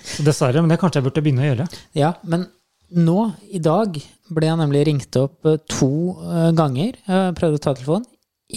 Så 0.00 0.24
dessverre, 0.24 0.62
men 0.64 0.72
det 0.72 0.80
kanskje 0.80 1.02
jeg 1.02 1.06
burde 1.10 1.24
begynne 1.24 1.44
å 1.44 1.50
gjøre. 1.50 1.68
Ja, 1.98 2.14
men 2.24 2.46
nå, 2.92 3.18
i 3.52 3.60
dag, 3.62 4.00
ble 4.32 4.48
jeg 4.48 4.60
nemlig 4.60 4.86
ringt 4.88 5.20
opp 5.20 5.46
eh, 5.48 5.60
to 5.70 5.92
eh, 6.24 6.50
ganger. 6.56 6.98
Jeg 7.06 7.36
prøvde 7.38 7.60
å 7.60 7.64
ta 7.68 7.76
telefonen. 7.76 8.08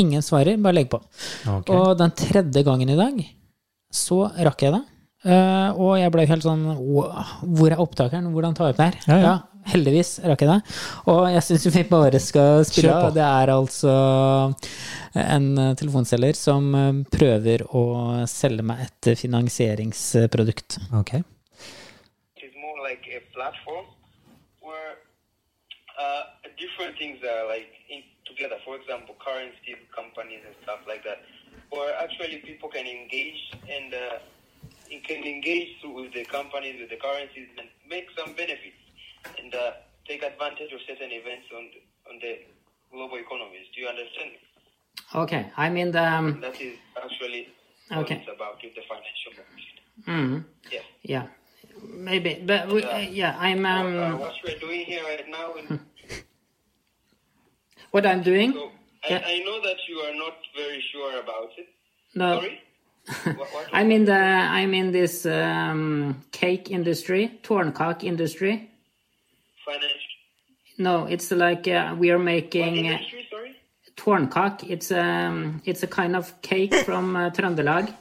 Ingen 0.02 0.24
svarer, 0.26 0.58
bare 0.60 0.80
legg 0.80 0.90
på. 0.92 1.00
Okay. 1.44 1.76
Og 1.76 1.94
den 2.00 2.12
tredje 2.20 2.66
gangen 2.68 2.90
i 2.92 2.98
dag, 3.00 3.22
så 3.96 4.26
rakk 4.44 4.66
jeg 4.66 4.76
det. 4.76 4.82
Eh, 5.26 5.70
og 5.82 5.96
jeg 5.98 6.12
ble 6.14 6.28
helt 6.30 6.46
sånn 6.46 6.66
wow, 6.70 7.30
Hvor 7.42 7.74
er 7.74 7.82
opptakeren? 7.82 8.28
Hvordan 8.30 8.54
tar 8.54 8.70
jeg 8.70 8.76
opp 8.76 8.82
det 8.82 8.90
her? 8.92 8.98
Ja, 9.10 9.18
ja. 9.24 9.36
heldigvis 9.72 10.12
rakk 10.22 10.44
jeg 10.46 10.52
det. 10.52 10.76
Og 11.10 11.22
jeg 11.34 11.46
syns 11.48 11.66
vi 11.74 11.84
bare 11.90 12.22
skal 12.22 12.62
spille 12.70 12.94
på. 12.94 13.08
av. 13.08 13.16
Det 13.16 13.26
er 13.26 13.54
altså 13.56 13.96
en 15.18 15.48
eh, 15.64 15.72
telefonselger 15.82 16.38
som 16.38 16.70
eh, 16.78 16.92
prøver 17.16 17.66
å 17.74 17.86
selge 18.30 18.66
meg 18.70 18.86
et 18.86 19.16
finansieringsprodukt. 19.18 20.78
Ok. 21.02 21.18
It's 22.38 22.54
more 22.62 22.78
like 22.86 23.10
a 23.10 23.26
platform 23.34 23.90
where 24.62 24.94
uh, 25.98 26.30
different 26.62 26.94
things 27.02 27.18
are 27.26 27.50
like 27.50 27.74
in 27.90 28.06
together. 28.30 28.62
For 28.62 28.78
example, 28.78 29.18
currencies, 29.18 29.82
companies, 29.90 30.46
and 30.46 30.54
stuff 30.62 30.86
like 30.86 31.02
that. 31.10 31.26
Where 31.74 31.98
actually 31.98 32.46
people 32.46 32.70
can 32.70 32.86
engage 32.86 33.42
and 33.66 33.90
uh, 33.90 34.22
you 34.90 35.02
can 35.02 35.24
engage 35.24 35.70
with 35.84 36.14
the 36.14 36.26
companies, 36.26 36.80
with 36.80 36.90
the 36.90 36.98
currencies, 36.98 37.48
and 37.58 37.68
make 37.90 38.08
some 38.18 38.34
benefits 38.34 38.82
and 39.40 39.54
uh, 39.54 39.72
take 40.08 40.24
advantage 40.24 40.72
of 40.72 40.80
certain 40.88 41.12
events 41.12 41.48
on 41.56 41.64
the, 41.74 41.82
on 42.12 42.20
the 42.22 42.34
global 42.92 43.18
economies. 43.18 43.66
Do 43.74 43.82
you 43.82 43.88
understand? 43.88 44.32
me? 44.32 44.38
Okay, 45.14 45.52
I 45.58 45.70
mean 45.70 45.92
the 45.92 46.04
um, 46.04 46.40
That 46.42 46.60
is 46.62 46.78
actually 47.02 47.50
what 47.90 48.06
Okay. 48.06 48.16
it's 48.16 48.30
about 48.34 48.64
in 48.64 48.72
the 48.76 48.82
financial 48.90 49.32
market. 49.38 49.76
mm, 50.08 50.46
Yeah. 50.72 50.82
yeah, 51.04 51.28
maybe, 51.84 52.42
but 52.46 52.68
we, 52.70 52.84
uh, 52.84 52.98
yeah, 52.98 53.36
I'm 53.40 53.66
Uh, 53.66 53.84
um, 53.84 54.20
what 54.20 54.34
we're 54.44 54.60
doing 54.60 54.82
here 54.86 55.04
right 55.04 55.28
now 55.30 55.54
is 55.56 55.80
what 57.92 58.06
I'm 58.06 58.24
doing. 58.24 58.54
So 58.54 58.72
I, 59.04 59.10
Yeah. 59.10 59.22
I 59.26 59.40
know 59.46 59.62
that 59.62 59.78
you 59.88 59.98
are 60.00 60.16
not 60.16 60.38
very 60.56 60.82
sure 60.92 61.20
about 61.20 61.52
it. 61.58 61.68
No, 62.16 62.40
Sorry? 62.40 62.62
I'm 63.74 63.92
in 63.92 64.06
the 64.06 64.14
I'm 64.14 64.74
in 64.74 64.92
this 64.92 65.26
um, 65.26 66.24
cake 66.32 66.72
industry, 66.72 67.40
tårnkak 67.44 68.04
industry. 68.04 68.70
financial 69.66 70.16
No, 70.78 71.06
it's 71.06 71.32
like 71.32 71.68
uh, 71.68 71.96
we 71.98 72.12
are 72.12 72.20
making 72.20 72.88
uh, 72.88 72.92
industry? 72.92 73.26
It's 74.70 74.92
um 74.92 75.62
it's 75.66 75.84
a 75.84 75.88
kind 75.88 76.16
of 76.16 76.42
cake 76.42 76.76
from 76.86 77.16
uh, 77.16 77.30
Trøndelag. 77.30 77.94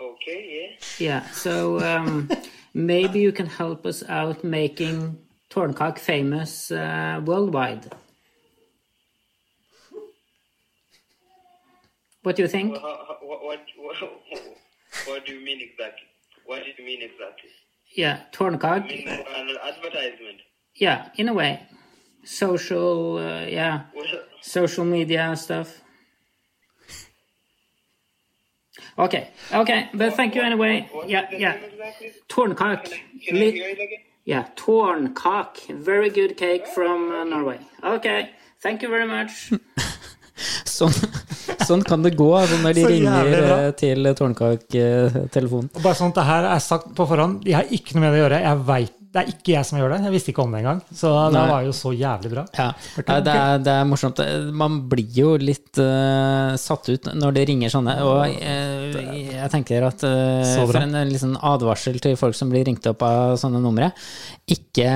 Okay. 0.00 0.76
Yeah. 0.98 0.98
Yeah, 0.98 1.30
so 1.32 1.80
um, 1.80 2.28
maybe 2.74 3.18
you 3.20 3.32
can 3.32 3.46
help 3.46 3.86
us 3.86 4.02
out 4.08 4.44
making 4.44 5.18
tårnkak 5.50 5.98
famous 5.98 6.70
uh, 6.70 7.20
worldwide. 7.24 7.90
What 12.22 12.36
do 12.36 12.42
you 12.42 12.48
think? 12.48 12.72
Well, 12.72 12.80
how, 12.80 13.04
how, 13.08 13.26
what, 13.26 13.42
what, 13.42 13.60
what, 13.76 13.96
what 15.06 15.26
do 15.26 15.32
you 15.34 15.44
mean 15.44 15.60
exactly? 15.60 16.06
What 16.46 16.62
do 16.64 16.70
you 16.78 16.84
mean 16.86 17.02
exactly? 17.02 17.50
Yeah, 17.96 18.20
I 18.32 18.36
tårnkak. 18.36 18.86
mean 18.88 19.08
an 19.08 19.56
advertisement. 19.62 20.38
Yeah, 20.74 21.08
in 21.16 21.28
a 21.28 21.34
way, 21.34 21.66
social. 22.24 23.18
Uh, 23.18 23.44
yeah, 23.46 23.82
social 24.40 24.84
media 24.84 25.34
stuff. 25.36 25.80
Okay, 28.98 29.28
okay, 29.52 29.88
but 29.94 30.14
thank 30.14 30.34
you 30.34 30.42
anyway. 30.42 30.88
what 30.92 31.08
Yeah, 31.08 31.24
is 31.24 31.30
the 31.30 31.38
yeah. 31.38 31.52
name 31.54 31.64
exactly? 31.72 32.12
Tårnkak. 32.28 32.84
Can 32.84 32.92
I, 32.92 33.00
can 33.26 33.36
I 33.36 33.40
Li- 33.40 33.50
hear 33.52 33.68
it 33.68 33.80
again? 33.80 33.98
Yeah, 34.24 34.44
tårnkak. 34.56 35.66
Very 35.74 36.08
good 36.10 36.36
cake 36.36 36.66
from 36.66 37.10
uh, 37.10 37.24
Norway. 37.24 37.58
Okay, 37.82 38.30
thank 38.60 38.82
you 38.82 38.88
very 38.88 39.06
much. 39.06 39.52
Sånn, 40.82 40.96
sånn 41.68 41.84
kan 41.86 42.02
det 42.04 42.14
gå 42.18 42.30
altså, 42.38 42.58
når 42.64 42.78
de 42.78 42.88
ringer 42.88 43.34
eh, 43.36 43.68
til 43.78 44.10
tårnkak-telefonen. 44.18 45.70
Bare 45.78 45.98
sånn 45.98 46.14
at 46.14 46.18
det 46.18 46.26
her 46.30 46.50
er 46.54 46.64
sagt 46.64 46.90
på 46.96 47.06
forhånd, 47.08 47.46
jeg 47.46 47.58
har 47.60 47.70
ikke 47.70 47.96
noe 47.96 48.06
med 48.06 48.12
det 48.12 48.20
å 48.20 48.24
gjøre. 48.24 48.42
Jeg 48.42 48.66
vet, 48.72 48.98
det 49.12 49.20
er 49.20 49.28
ikke 49.28 49.52
jeg 49.52 49.68
som 49.68 49.76
gjør 49.76 49.92
det. 49.92 49.98
Jeg 50.06 50.14
visste 50.14 50.32
ikke 50.32 50.44
om 50.46 50.54
det 50.54 50.62
engang. 50.62 50.78
Så 50.96 51.10
det 51.12 51.36
Nei. 51.36 51.48
var 51.50 51.64
jo 51.66 51.74
så 51.76 51.90
jævlig 51.92 52.30
bra. 52.32 52.44
Ja, 52.56 52.68
Nei, 52.96 53.16
det 53.26 53.34
er, 53.34 53.58
det 53.60 53.74
er 53.74 53.88
morsomt. 53.90 54.22
Man 54.56 54.78
blir 54.88 55.18
jo 55.18 55.34
litt 55.36 55.80
uh, 55.84 56.54
satt 56.60 56.88
ut 56.88 57.10
når 57.12 57.36
det 57.36 57.42
ringer 57.50 57.74
sånne. 57.74 57.98
Og 58.08 58.22
uh, 58.40 58.96
jeg 59.36 59.52
tenker 59.52 59.84
at 59.90 60.06
uh, 60.08 60.54
for 60.64 60.80
en, 60.80 60.96
en 61.02 61.12
liksom 61.12 61.36
advarsel 61.36 62.00
til 62.00 62.16
folk 62.20 62.38
som 62.38 62.52
blir 62.52 62.64
ringt 62.68 62.88
opp 62.88 63.04
av 63.04 63.36
sånne 63.42 63.60
numre, 63.60 63.90
ikke 64.48 64.88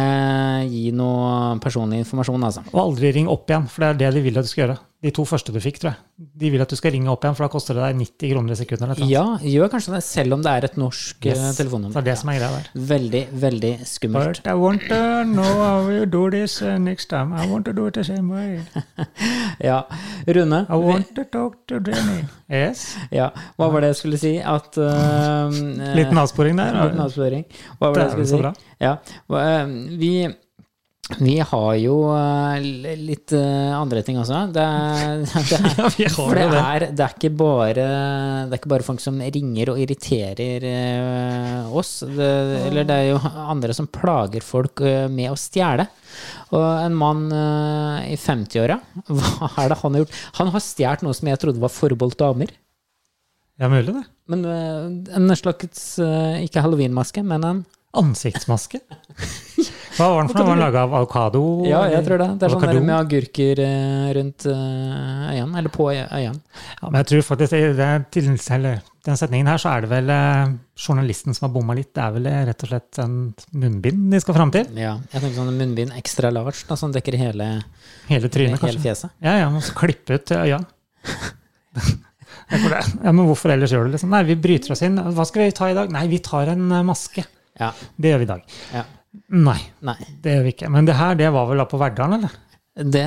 gi 0.72 0.88
noe 0.96 1.58
personlig 1.60 2.00
informasjon, 2.06 2.48
altså. 2.48 2.64
Og 2.72 2.82
aldri 2.88 3.12
ring 3.18 3.28
opp 3.28 3.52
igjen, 3.52 3.68
for 3.68 3.84
det 3.84 3.92
er 3.92 4.00
det 4.06 4.14
de 4.16 4.24
vil 4.30 4.40
at 4.40 4.48
du 4.48 4.52
skal 4.54 4.64
gjøre. 4.64 4.80
De 5.04 5.10
to 5.12 5.24
første 5.28 5.52
du 5.52 5.58
fikk, 5.60 5.76
tror 5.82 5.90
jeg. 5.92 6.26
De 6.40 6.48
vil 6.50 6.62
at 6.64 6.70
du 6.72 6.76
skal 6.78 6.90
ringe 6.94 7.10
opp 7.12 7.22
igjen, 7.22 7.34
for 7.36 7.44
da 7.44 7.50
koster 7.52 7.76
det 7.76 7.82
deg 7.84 7.98
90 8.00 8.30
kroner 8.32 8.54
i 8.54 8.56
sekundet. 8.56 8.94
eller. 8.96 9.10
Ja, 9.10 9.24
gjør 9.44 9.68
kanskje 9.74 9.92
det, 9.92 10.00
selv 10.06 10.32
om 10.38 10.42
det 10.42 10.50
er 10.56 10.64
et 10.70 10.78
norsk 10.80 11.26
eh, 11.28 11.34
Yes. 11.36 11.58
Telefonnummer. 11.58 11.92
det 11.92 12.00
er 12.00 12.06
det 12.08 12.14
som 12.18 12.30
er 12.32 12.38
greia 12.40 12.50
der. 12.56 12.70
Veldig, 12.92 13.20
veldig 13.44 13.72
skummelt. 13.86 14.40
But 14.42 14.48
I 14.50 14.54
want 14.56 14.86
to 14.88 15.00
know 15.28 15.52
how 15.60 15.90
you 15.92 16.06
do 16.06 16.30
this 16.32 16.62
uh, 16.62 16.78
next 16.78 17.10
time. 17.12 17.34
I 17.36 17.46
want 17.50 17.66
to 17.68 17.74
do 17.76 17.86
it 17.86 17.94
the 17.94 18.04
same 18.04 18.32
way. 18.32 18.60
Ja, 19.60 19.82
Rune, 20.26 20.66
I 20.68 20.76
want 20.76 21.14
to 21.16 21.24
talk 21.24 21.54
to 21.68 21.78
Jenny. 21.80 22.24
Yes. 22.52 22.96
ja, 23.10 23.30
hva 23.56 23.68
var 23.72 23.80
det 23.84 23.92
jeg 23.94 23.96
skulle 24.00 24.18
si? 24.20 24.34
At 24.38 24.76
uh, 24.80 25.52
Liten 25.96 26.18
avsporing 26.20 26.56
der. 26.60 26.76
Liten 26.86 27.00
avsporing. 27.04 27.44
Hva 27.78 27.88
var 27.92 27.94
det 28.00 28.02
jeg 28.04 28.10
Dæven, 28.16 28.26
skulle 28.26 28.52
si? 28.56 28.66
Ja, 28.84 28.96
eh, 29.40 29.72
vi, 30.00 30.10
vi 31.14 31.36
har 31.38 31.74
jo 31.78 31.96
eh, 32.10 32.64
litt 32.98 33.30
eh, 33.36 33.70
andre 33.78 34.00
ting 34.02 34.16
også. 34.18 34.40
Det 34.50 34.62
det 35.50 35.60
Ja, 35.78 35.90
vi 35.94 36.08
har 36.10 36.34
det 36.34 36.46
det. 36.50 36.62
er, 36.62 36.86
det, 36.90 37.04
er 37.04 37.14
ikke 37.14 37.30
bare, 37.38 37.84
det 38.48 38.56
er 38.56 38.58
ikke 38.58 38.72
bare 38.72 38.86
folk 38.86 39.02
som 39.04 39.20
ringer 39.22 39.70
og 39.70 39.78
irriterer 39.84 40.66
eh, 40.66 41.70
oss. 41.70 42.00
Det, 42.02 42.30
eller 42.66 42.88
det 42.88 42.96
er 42.98 43.08
jo 43.12 43.20
andre 43.22 43.76
som 43.76 43.86
plager 43.86 44.42
folk 44.42 44.82
med 45.12 45.30
å 45.30 45.38
stjele. 45.38 45.86
Og 46.56 46.64
en 46.64 46.98
mann 46.98 47.24
i 47.30 48.18
50-åra, 48.18 48.80
hva 49.06 49.50
er 49.62 49.70
det 49.70 49.80
han 49.82 49.94
har 49.94 50.04
gjort? 50.04 50.20
Han 50.40 50.52
har 50.54 50.64
stjålet 50.64 51.06
noe 51.06 51.18
som 51.18 51.30
jeg 51.30 51.42
trodde 51.42 51.62
var 51.62 51.74
forbeholdt 51.74 52.18
damer. 52.22 52.50
Ja, 53.62 53.70
mulig 53.72 53.94
det. 53.94 54.04
Men 54.28 54.42
en 54.44 55.38
slags, 55.38 55.96
ikke 56.42 56.66
halloweenmaske, 56.66 57.22
men 57.24 57.46
en 57.46 57.64
Ansiktsmaske. 58.02 58.80
Hva 59.96 60.06
var 60.12 60.18
den 60.20 60.28
for 60.28 60.42
noe? 60.42 60.44
Var 60.44 60.50
den 60.50 60.60
laga 60.60 60.82
av 60.84 60.94
avokado? 60.98 61.40
Ja, 61.64 61.86
jeg 61.88 62.04
tror 62.04 62.20
det. 62.20 62.26
Det 62.36 62.44
er 62.48 62.52
sånn 62.52 62.64
der 62.68 62.80
med 62.84 62.94
agurker 62.98 63.62
eh, 63.64 64.08
rundt 64.18 64.44
eh, 64.50 65.30
øynene, 65.32 65.62
eller 65.62 65.72
på 65.72 65.86
øynene. 65.94 66.34
Ja, 66.82 66.90
men 66.90 66.98
jeg 67.00 67.08
tror 67.12 67.24
faktisk 67.30 67.56
i 67.56 67.62
den 67.78 69.16
setningen 69.16 69.48
her, 69.48 69.62
så 69.62 69.72
er 69.72 69.86
det 69.86 69.90
vel 69.94 70.12
eh, 70.12 70.52
journalisten 70.84 71.36
som 71.36 71.46
har 71.48 71.54
bomma 71.54 71.76
litt. 71.78 71.94
Det 71.96 72.04
er 72.04 72.16
vel 72.18 72.28
rett 72.50 72.66
og 72.66 72.72
slett 72.74 73.00
en 73.06 73.14
munnbind 73.56 74.10
de 74.12 74.20
skal 74.20 74.36
fram 74.36 74.52
til. 74.52 74.68
Ja, 74.76 74.98
jeg 75.14 75.22
tenker 75.22 75.38
sånn 75.40 75.54
munnbind 75.56 75.96
ekstra 75.96 76.32
large, 76.34 76.66
da, 76.68 76.76
som 76.76 76.92
dekker 76.92 77.16
hele, 77.20 77.48
Hele 78.10 78.28
trynet, 78.28 78.58
hele 78.58 78.64
kanskje. 78.66 78.82
fjeset. 78.84 79.16
Ja, 79.24 79.38
ja, 79.40 79.48
man 79.54 79.64
skal 79.64 79.80
klippe 79.86 80.20
ut 80.20 80.36
øya. 80.36 80.60
Ja, 82.46 83.10
men 83.10 83.24
hvorfor 83.26 83.50
ellers 83.50 83.72
gjør 83.74 83.86
du 83.86 83.88
det? 83.88 83.96
Liksom? 83.96 84.12
Nei, 84.14 84.20
vi 84.28 84.36
bryter 84.38 84.70
oss 84.70 84.82
inn. 84.86 85.00
Hva 85.16 85.24
skal 85.26 85.48
vi 85.48 85.54
ta 85.56 85.66
i 85.66 85.74
dag? 85.74 85.90
Nei, 85.90 86.04
vi 86.06 86.20
tar 86.22 86.52
en 86.52 86.68
maske. 86.86 87.24
Ja. 87.60 87.72
Det 87.96 88.10
gjør 88.12 88.18
vi 88.24 88.28
i 88.28 88.32
dag. 88.34 88.42
ja. 88.74 88.84
Nei, 89.32 89.58
Nei. 89.80 89.96
det 90.22 90.34
gjør 90.34 90.42
vi 90.44 90.50
ikke. 90.52 90.68
Men 90.70 90.84
det 90.84 90.94
her, 90.98 91.14
det 91.16 91.30
var 91.32 91.46
vel 91.48 91.56
da 91.62 91.64
på 91.70 91.78
Verdalen, 91.80 92.18
eller? 92.18 92.34
Det, 92.76 93.04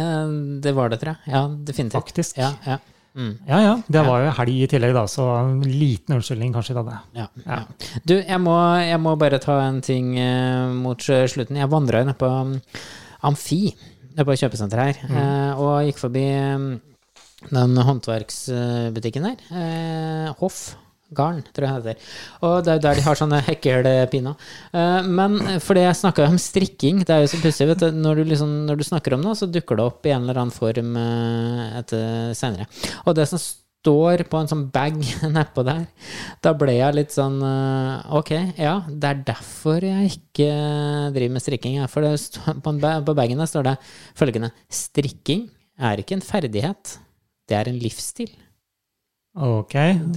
det 0.65 0.71
var 0.73 0.89
det, 0.89 0.97
tror 1.03 1.11
jeg. 1.13 1.29
Ja, 1.35 1.41
definitivt. 1.67 1.99
Faktisk. 2.01 2.39
Ja, 2.41 2.49
ja. 2.65 2.79
Mm, 3.19 3.35
Ja 3.49 3.59
ja, 3.61 3.71
det 3.89 4.01
var 4.05 4.21
jo 4.23 4.31
helg 4.37 4.55
i 4.63 4.67
tillegg, 4.69 4.93
da, 4.95 5.03
så 5.09 5.23
en 5.39 5.61
liten 5.65 6.15
unnskyldning 6.15 6.51
kanskje 6.55 6.75
da 6.77 6.83
det. 6.87 6.97
ja. 7.45 7.59
Du, 8.05 8.15
jeg 8.17 8.39
må, 8.41 8.55
jeg 8.81 8.99
må 9.01 9.13
bare 9.21 9.39
ta 9.43 9.59
en 9.67 9.79
ting 9.85 10.15
eh, 10.17 10.73
mot 10.77 10.97
slutten. 11.01 11.57
Jeg 11.61 11.69
vandra 11.73 12.01
nede 12.05 12.17
på 12.17 12.29
um, 12.29 12.55
Amfi, 13.29 13.61
nede 14.15 14.25
på 14.29 14.37
kjøpesenteret 14.41 15.01
her, 15.03 15.09
Mm. 15.09 15.17
eh, 15.21 15.61
og 15.61 15.85
gikk 15.89 16.01
forbi 16.01 16.25
um, 16.55 16.67
den 17.53 17.77
håndverksbutikken 17.89 19.29
der. 19.29 19.37
Eh, 19.53 20.33
Hoff. 20.41 20.75
Garn, 21.15 21.39
tror 21.53 21.65
jeg 21.65 21.83
det 21.83 21.93
heter. 21.93 22.09
Og 22.45 22.57
det 22.63 22.71
er 22.71 22.77
jo 22.77 22.83
der 22.83 22.99
de 22.99 23.05
har 23.05 23.17
sånne 23.17 23.39
hekkelpinner. 23.47 24.49
Eh, 24.77 25.07
men 25.09 25.39
fordi 25.65 25.85
jeg 25.87 25.97
snakka 26.01 26.27
om 26.29 26.37
strikking, 26.41 26.99
det 27.01 27.15
er 27.15 27.23
jo 27.23 27.31
så 27.31 27.39
pussig, 27.41 27.69
vet 27.71 27.81
du. 27.81 27.87
Når 27.97 28.21
du, 28.21 28.25
liksom, 28.29 28.51
når 28.67 28.77
du 28.77 28.85
snakker 28.85 29.15
om 29.17 29.23
noe, 29.25 29.37
så 29.37 29.49
dukker 29.49 29.79
det 29.79 29.87
opp 29.89 30.05
i 30.05 30.13
en 30.13 30.27
eller 30.27 30.43
annen 30.43 30.53
form 30.53 30.93
eh, 31.01 31.63
etter 31.79 32.35
senere. 32.37 32.69
Og 33.05 33.17
det 33.17 33.25
som 33.31 33.41
står 33.41 34.25
på 34.29 34.37
en 34.37 34.49
sånn 34.51 34.65
bag 34.73 34.99
nedpå 35.37 35.63
der, 35.65 35.85
da 36.45 36.53
ble 36.57 36.75
jeg 36.77 36.97
litt 36.97 37.15
sånn 37.15 37.39
eh, 37.47 38.11
Ok, 38.19 38.33
ja, 38.59 38.75
det 38.89 39.13
er 39.13 39.23
derfor 39.31 39.85
jeg 39.87 40.11
ikke 40.13 40.51
driver 41.15 41.37
med 41.37 41.45
strikking. 41.45 41.79
For 41.89 42.05
det 42.05 42.13
på, 42.61 42.75
en 42.75 42.83
på 43.07 43.17
bagen 43.17 43.41
der 43.41 43.49
står 43.49 43.71
det 43.71 43.79
følgende 44.19 44.51
Strikking 44.69 45.47
er 45.79 46.01
ikke 46.01 46.17
en 46.17 46.25
ferdighet, 46.25 46.99
det 47.49 47.57
er 47.57 47.71
en 47.71 47.81
livsstil. 47.81 48.29
Ok. 49.37 49.75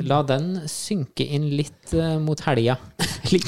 La 0.08 0.22
den 0.26 0.54
synke 0.70 1.26
inn 1.26 1.50
litt 1.58 1.92
uh, 1.94 2.16
mot 2.22 2.40
helga. 2.46 2.78
i 3.32 3.40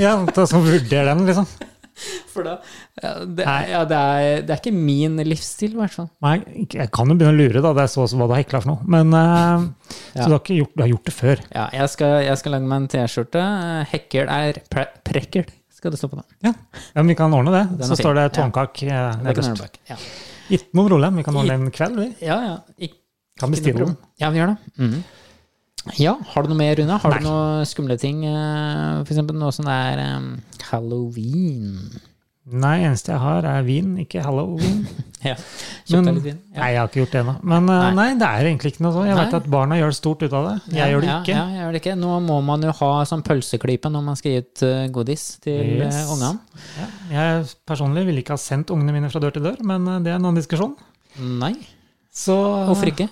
Ja, 0.00 0.16
ta 0.34 0.46
så 0.50 0.58
vurder 0.64 1.06
den, 1.12 1.24
liksom. 1.28 1.46
For 2.34 2.42
da 2.42 2.56
ja, 2.98 3.10
det, 3.22 3.44
ja, 3.70 3.80
det, 3.86 3.98
er, 3.98 4.40
det 4.42 4.50
er 4.50 4.58
ikke 4.58 4.72
min 4.74 5.20
livsstil, 5.22 5.76
i 5.76 5.78
hvert 5.78 5.94
fall. 5.94 6.08
Nei, 6.26 6.40
jeg 6.66 6.88
kan 6.90 7.06
jo 7.06 7.14
begynne 7.14 7.36
å 7.36 7.38
lure, 7.38 7.62
da. 7.62 7.70
Det 7.76 7.84
er 7.84 7.92
så 7.92 8.02
hva 8.02 8.26
du 8.26 8.34
har 8.34 8.40
hekla 8.42 8.60
for 8.64 8.72
noe. 8.72 8.88
Men 8.90 9.14
uh, 9.14 9.68
Ja. 10.16 10.24
Så 10.24 10.26
du 10.26 10.34
har, 10.34 10.40
ikke 10.42 10.58
gjort, 10.58 10.72
du 10.74 10.82
har 10.82 10.90
gjort 10.90 11.06
det 11.06 11.14
før? 11.14 11.44
Ja, 11.54 11.68
jeg 11.78 11.92
skal, 11.94 12.16
jeg 12.26 12.40
skal 12.42 12.56
lage 12.56 12.70
meg 12.72 12.82
en 12.82 12.90
T-skjorte. 12.96 13.44
Hekkel 13.94 14.34
er 14.34 14.58
pre 14.74 14.88
prekkel, 15.06 15.46
skal 15.74 15.94
det 15.94 16.02
stå 16.02 16.10
på 16.10 16.18
den. 16.18 16.26
Ja. 16.50 16.52
ja, 16.74 16.98
men 16.98 17.14
vi 17.14 17.18
kan 17.22 17.38
ordne 17.38 17.54
det. 17.54 17.64
Den 17.78 17.92
Så 17.92 18.00
står 18.02 18.18
det 18.18 18.26
tårnkak 18.40 18.82
ja. 18.88 19.06
Nederst. 19.22 19.78
Ja, 19.90 19.96
Ikke 20.50 20.74
noe 20.74 20.90
problem. 20.90 21.22
Vi 21.22 21.26
kan 21.30 21.38
ordne 21.38 21.60
en 21.62 21.72
kveld, 21.74 22.02
vi. 22.02 22.10
ja. 22.26 22.40
ja. 22.50 22.58
Ik 22.82 22.98
Kan 23.40 23.50
bestille 23.54 23.84
den. 23.84 23.96
Ja, 24.22 24.30
vi 24.30 24.38
gjør 24.42 24.54
det. 24.54 24.58
Mm. 24.78 25.02
Ja, 26.00 26.14
har 26.32 26.42
du 26.46 26.48
noe 26.48 26.56
mer, 26.56 26.76
Rune? 26.78 26.96
Har 27.02 27.10
Nei. 27.12 27.18
du 27.20 27.26
noe 27.28 27.64
skumle 27.68 27.98
ting? 28.00 28.22
F.eks. 28.24 29.04
For 29.04 29.12
eksempel 29.12 29.36
noe 29.36 29.52
som 29.52 29.66
er 29.68 30.00
eh, 30.00 30.28
halloween? 30.70 31.78
Nei, 32.44 32.74
eneste 32.84 33.08
jeg 33.14 33.20
har, 33.22 33.46
er 33.48 33.62
vin, 33.64 33.94
ikke 34.04 34.22
halloween. 34.24 34.84
Ja. 35.24 35.32
Men- 35.88 36.10
litt 36.18 36.24
vin? 36.26 36.38
Ja. 36.52 36.58
Nei, 36.60 36.66
jeg 36.74 36.78
har 36.82 36.88
ikke 36.90 36.98
gjort 37.00 37.12
det 37.14 37.20
ennå. 37.22 37.32
Men 37.48 37.68
eh, 37.72 37.84
Nei. 37.86 37.92
nei, 37.96 38.06
det 38.20 38.26
er 38.28 38.44
egentlig 38.50 38.74
ikke 38.74 38.82
noe 38.84 38.92
sånn. 38.92 39.06
Jeg 39.08 39.16
vet 39.16 39.36
at 39.38 39.46
barna 39.54 39.78
gjør 39.80 39.94
stort 39.96 40.20
ut 40.26 40.34
av 40.36 40.48
det. 40.50 40.52
Jeg 40.74 40.76
Ja, 40.82 40.88
gjør 40.92 41.00
det 41.00 41.08
ja, 41.08 41.14
ikke. 41.22 41.32
Ja, 41.32 41.44
jeg 41.48 41.62
gjør 41.62 41.72
det 41.72 41.80
ikke. 41.80 41.94
Nå 42.02 42.10
må 42.26 42.36
man 42.44 42.66
jo 42.68 42.74
ha 42.76 42.90
sånn 43.08 43.22
pølseklype 43.24 43.88
når 43.94 44.04
man 44.04 44.18
skal 44.20 44.34
gi 44.34 44.42
ut 44.44 44.64
eh, 44.68 44.82
godis 44.92 45.24
til 45.46 45.62
Yes. 45.80 45.96
eh, 46.02 46.12
ungene. 46.12 46.60
Ja, 46.76 46.88
jeg 47.16 47.48
personlig 47.72 48.04
ville 48.10 48.20
ikke 48.20 48.36
ha 48.36 48.40
sendt 48.44 48.68
ungene 48.76 48.92
mine 48.98 49.08
fra 49.12 49.22
dør 49.24 49.32
til 49.38 49.46
dør, 49.48 49.64
men 49.64 49.88
eh, 49.94 50.02
det 50.04 50.12
er 50.12 50.18
en 50.20 50.26
annen 50.28 50.42
diskusjon. 50.42 50.76
Nei, 51.40 51.54
Så 52.14 52.34
hvorfor 52.68 52.90
ikke? 52.92 53.08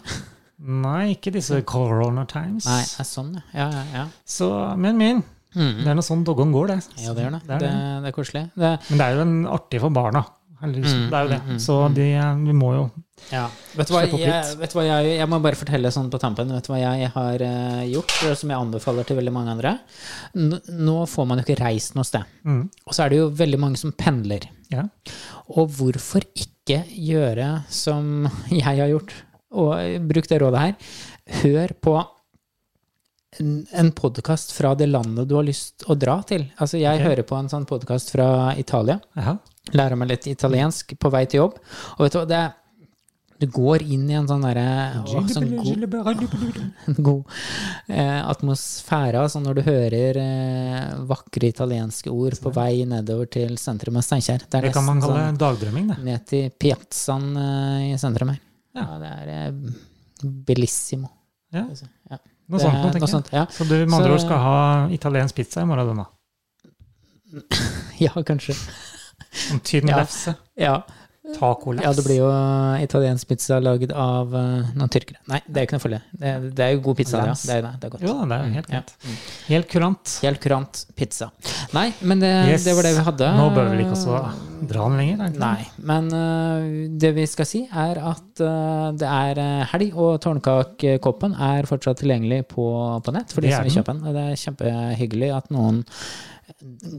Nei, 0.62 1.14
ikke 1.16 1.32
disse 1.34 1.58
corona 1.66 2.22
times. 2.30 2.66
Nei, 2.70 2.82
det 2.86 3.00
er 3.02 3.08
sånn, 3.08 3.32
ja. 3.50 3.66
ja. 3.66 3.82
ja. 3.96 4.04
Så, 4.24 4.48
men 4.78 5.00
min. 5.00 5.22
Mm. 5.56 5.82
Det 5.82 5.90
er 5.90 5.96
noe 5.98 6.06
sånn 6.06 6.22
doggon 6.24 6.52
går, 6.54 6.70
det. 6.70 6.78
Ja, 7.02 7.12
det 7.16 7.26
gjør 7.26 7.34
det. 7.34 7.42
Det 7.48 7.56
er 7.56 7.64
Det, 7.64 7.72
det. 7.74 8.12
er 8.12 8.14
koselig. 8.16 8.44
Det, 8.54 8.70
Men 8.88 9.00
det 9.02 9.08
er 9.08 9.18
jo 9.18 9.24
en 9.26 9.34
artig 9.58 9.82
for 9.82 9.92
barna. 9.92 10.22
heldigvis. 10.62 10.94
Mm, 10.94 11.08
det 11.10 11.18
er 11.18 11.24
jo 11.26 11.32
det. 11.32 11.40
mm, 11.42 11.50
mm, 11.56 11.58
Så 11.66 11.76
de, 11.98 12.06
vi 12.46 12.54
må 12.56 12.74
jo 12.78 12.84
ja. 13.30 13.44
Vet 13.78 13.86
du 13.86 13.92
hva, 13.94 14.00
jeg, 14.02 14.56
vet 14.58 14.72
du 14.72 14.76
hva 14.78 14.82
jeg, 14.82 15.10
jeg 15.20 15.28
må 15.30 15.38
bare 15.44 15.54
fortelle 15.58 15.90
sånn 15.94 16.08
på 16.10 16.18
tampen. 16.18 16.48
Vet 16.56 16.66
du 16.66 16.72
hva 16.72 16.78
jeg 16.80 17.10
har 17.14 17.44
uh, 17.46 17.82
gjort, 17.86 18.14
som 18.38 18.50
jeg 18.50 18.58
anbefaler 18.58 19.06
til 19.06 19.18
veldig 19.20 19.34
mange 19.34 19.52
andre? 19.54 19.74
N 20.34 20.56
nå 20.82 20.96
får 21.10 21.28
man 21.30 21.38
jo 21.38 21.44
ikke 21.46 21.60
reist 21.62 21.94
noe 21.98 22.06
sted. 22.08 22.26
mm, 22.42 22.64
Og 22.86 22.96
så 22.96 23.04
er 23.04 23.12
det 23.14 23.20
jo 23.20 23.28
veldig 23.42 23.60
mange 23.62 23.78
som 23.78 23.92
pendler. 23.94 24.48
Ja. 24.72 24.86
Og 25.50 25.70
hvorfor 25.76 26.24
ikke 26.32 26.84
gjøre 26.86 27.64
som 27.72 28.28
jeg 28.52 28.66
har 28.68 28.90
gjort, 28.92 29.14
og 29.52 30.08
bruk 30.08 30.28
det 30.30 30.40
rådet 30.42 30.66
her? 30.66 30.92
Hør 31.42 31.74
på 31.84 31.96
en, 33.40 33.92
podkast 33.96 34.52
fra 34.52 34.74
det 34.76 34.88
landet 34.90 35.28
du 35.28 35.36
har 35.38 35.46
lyst 35.46 35.86
å 35.88 35.96
dra 35.98 36.18
til. 36.28 36.44
Altså, 36.58 36.78
jeg 36.80 36.98
okay. 36.98 37.06
hører 37.06 37.26
på 37.28 37.38
en 37.38 37.50
sånn 37.52 37.68
podkast 37.68 38.12
fra 38.12 38.52
Italia. 38.60 38.98
Aha. 39.18 39.38
Lærer 39.72 39.98
meg 39.98 40.10
litt 40.12 40.26
italiensk 40.30 40.96
på 41.00 41.12
vei 41.12 41.24
til 41.30 41.44
jobb. 41.44 41.60
Og 41.96 42.04
vet 42.04 42.16
du 42.16 42.18
hva, 42.20 42.26
det 42.28 42.40
er 42.40 42.50
du 43.42 43.46
går 43.52 43.82
inn 43.82 44.04
i 44.10 44.14
en 44.18 44.28
sånn 44.30 44.44
derre 44.46 44.64
sånn 45.06 45.48
god, 45.58 46.22
god 47.08 47.22
eh, 47.90 48.20
atmosfære. 48.30 49.20
Altså 49.22 49.42
når 49.42 49.58
du 49.58 49.62
hører 49.66 50.18
eh, 50.22 50.92
vakre 51.10 51.50
italienske 51.50 52.10
ord 52.14 52.38
på 52.42 52.52
vei 52.54 52.84
nedover 52.88 53.28
til 53.34 53.56
sentrum 53.60 53.98
av 54.00 54.06
Steinkjer. 54.06 54.46
Det 54.48 54.60
er 54.60 54.68
Det 54.68 54.74
kan 54.76 54.86
man 54.86 55.02
kalle 55.02 55.26
sånn 55.28 55.40
dagdrømming, 55.42 55.90
det. 55.92 55.98
ned 56.06 56.26
til 56.30 56.50
piazzaen 56.62 57.28
eh, 57.42 57.88
i 57.92 57.98
sentrum 58.00 58.32
her. 58.34 58.40
Ja. 58.78 58.86
Ja, 58.86 58.98
det 59.02 59.10
er 59.12 59.32
eh, 59.36 59.74
bellissimo. 60.48 61.10
Ja. 61.52 61.66
Ja. 62.10 62.18
Noe 62.48 62.58
Det 62.58 62.64
sånt, 62.64 62.74
noe, 62.78 62.90
tenker 62.92 63.02
noe 63.02 63.08
jeg. 63.08 63.12
sånt, 63.12 63.28
ja. 63.32 63.42
Så 63.52 63.64
du 63.68 63.74
med 63.84 63.92
andre 63.98 64.08
Så- 64.08 64.14
ord 64.16 64.24
skal 64.24 64.40
ha 64.46 64.56
italiensk 64.94 65.36
pizza 65.36 65.62
i 65.62 65.68
morgen, 65.68 66.00
da? 66.02 66.06
ja, 68.02 68.12
kanskje. 68.26 68.56
En 69.52 69.60
tynn 69.64 69.88
Ja. 69.88 70.00
lefse. 70.02 70.34
Ja. 70.60 70.74
Tacolefse. 71.36 71.84
ja, 71.86 71.92
det 71.96 72.04
blir 72.06 72.18
jo 72.20 72.28
italiensk 72.82 73.28
pizza 73.30 73.58
lagd 73.62 73.92
av 73.92 74.34
eh, 74.36 74.70
noen 74.78 74.92
tyrkere. 74.92 75.20
Nei, 75.30 75.40
det 75.46 75.62
er 75.62 75.66
ikke 75.68 75.78
noe 75.78 75.84
farlig. 75.84 76.00
Det, 76.12 76.32
det 76.58 76.66
er 76.66 76.72
jo 76.76 76.82
god 76.86 76.98
pizza, 77.00 77.22
ja. 77.26 77.34
Det 77.36 77.56
er, 77.56 77.66
det, 77.66 77.88
er 77.88 77.94
godt. 77.96 78.06
Jo 78.06 78.14
det 78.28 78.38
er 78.38 78.46
jo 78.46 78.54
helt 78.58 78.72
Ja. 78.72 78.82
Helt 79.48 79.68
kurant. 79.72 80.14
Helt 80.22 80.42
kurant 80.44 80.82
pizza. 80.98 81.30
Nei, 81.76 81.88
men 82.00 82.22
det, 82.22 82.32
Yes. 82.52 82.64
det 82.66 82.74
var 82.78 82.88
det 82.88 82.94
vi 82.96 83.04
hadde. 83.08 83.30
Nå 83.38 83.50
bør 83.56 83.70
vi 83.72 83.84
ikke 83.84 83.96
også 83.96 84.22
dra 84.70 84.88
den 84.88 84.98
lenger. 85.00 85.22
er 85.24 85.32
det? 85.34 85.40
Nei, 85.42 85.66
men 85.90 86.10
uh, 86.14 86.98
det 87.02 87.12
vi 87.16 87.26
skal 87.26 87.48
si, 87.48 87.64
er 87.66 87.98
at 87.98 88.42
uh, 88.44 88.90
det 88.94 89.08
er 89.08 89.40
helg, 89.72 89.96
og 89.98 90.20
Tårnkakekoppen 90.22 91.34
er 91.34 91.66
fortsatt 91.70 92.02
tilgjengelig 92.02 92.44
på, 92.52 92.66
på 93.02 93.14
nett 93.16 93.32
for 93.34 93.42
de 93.44 93.50
som 93.54 93.66
vil 93.66 93.78
kjøpe 93.80 93.96
den. 93.96 94.14
Det 94.14 94.26
er 94.28 94.42
kjempehyggelig 94.44 95.32
at 95.38 95.50
noen 95.54 95.82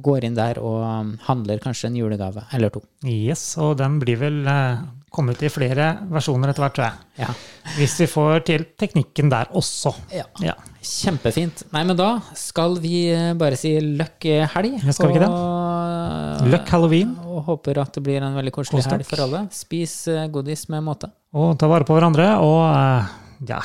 går 0.04 0.26
inn 0.28 0.36
der 0.38 0.60
og 0.62 0.82
um, 0.84 1.14
handler 1.28 1.60
kanskje 1.64 1.90
en 1.90 1.96
julegave 2.00 2.44
eller 2.54 2.72
to. 2.74 2.82
Yes, 3.08 3.54
og 3.62 3.78
den 3.80 4.00
blir 4.02 4.18
vel 4.22 4.42
eh, 4.50 4.84
kommet 5.14 5.42
i 5.46 5.50
flere 5.54 5.88
versjoner 6.12 6.50
etter 6.52 6.64
hvert, 6.66 6.76
tror 6.78 6.88
jeg. 6.88 7.24
Ja. 7.24 7.30
Hvis 7.78 7.96
vi 8.02 8.08
får 8.10 8.44
til 8.50 8.66
teknikken 8.80 9.30
der 9.34 9.52
også. 9.56 9.94
ja. 10.14 10.26
Ja. 10.44 10.56
Kjempefint. 10.84 11.62
Nei, 11.72 11.86
men 11.88 11.96
da 11.96 12.10
skal 12.36 12.76
vi 12.84 13.06
øh, 13.16 13.30
bare 13.40 13.56
si 13.56 13.72
løkk 13.80 14.26
helg. 14.52 14.74
Ja, 14.84 14.92
skal 14.92 15.08
vi 15.08 15.16
ikke 15.16 15.24
det? 15.30 16.50
Løkk 16.52 16.74
halloween, 16.76 17.14
Og 17.24 17.46
håper 17.48 17.80
at 17.86 17.96
det 17.96 18.04
blir 18.04 18.20
en 18.26 18.36
veldig 18.36 18.52
koselig 18.52 18.82
Kos 18.84 18.92
helg 18.92 19.08
for 19.08 19.24
alle. 19.24 19.46
Spis 19.56 19.94
godis 20.34 20.68
med 20.74 20.84
måte. 20.84 21.08
og 21.34 21.56
ta 21.58 21.70
vare 21.72 21.88
på 21.88 21.96
hverandre, 21.96 22.28
og 22.44 23.48
ja, 23.48 23.62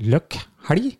løkk 0.00 0.38
helg. 0.70 0.94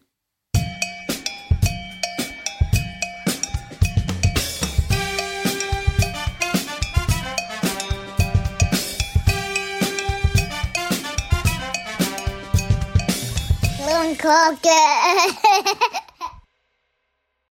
Okay. 14.24 16.00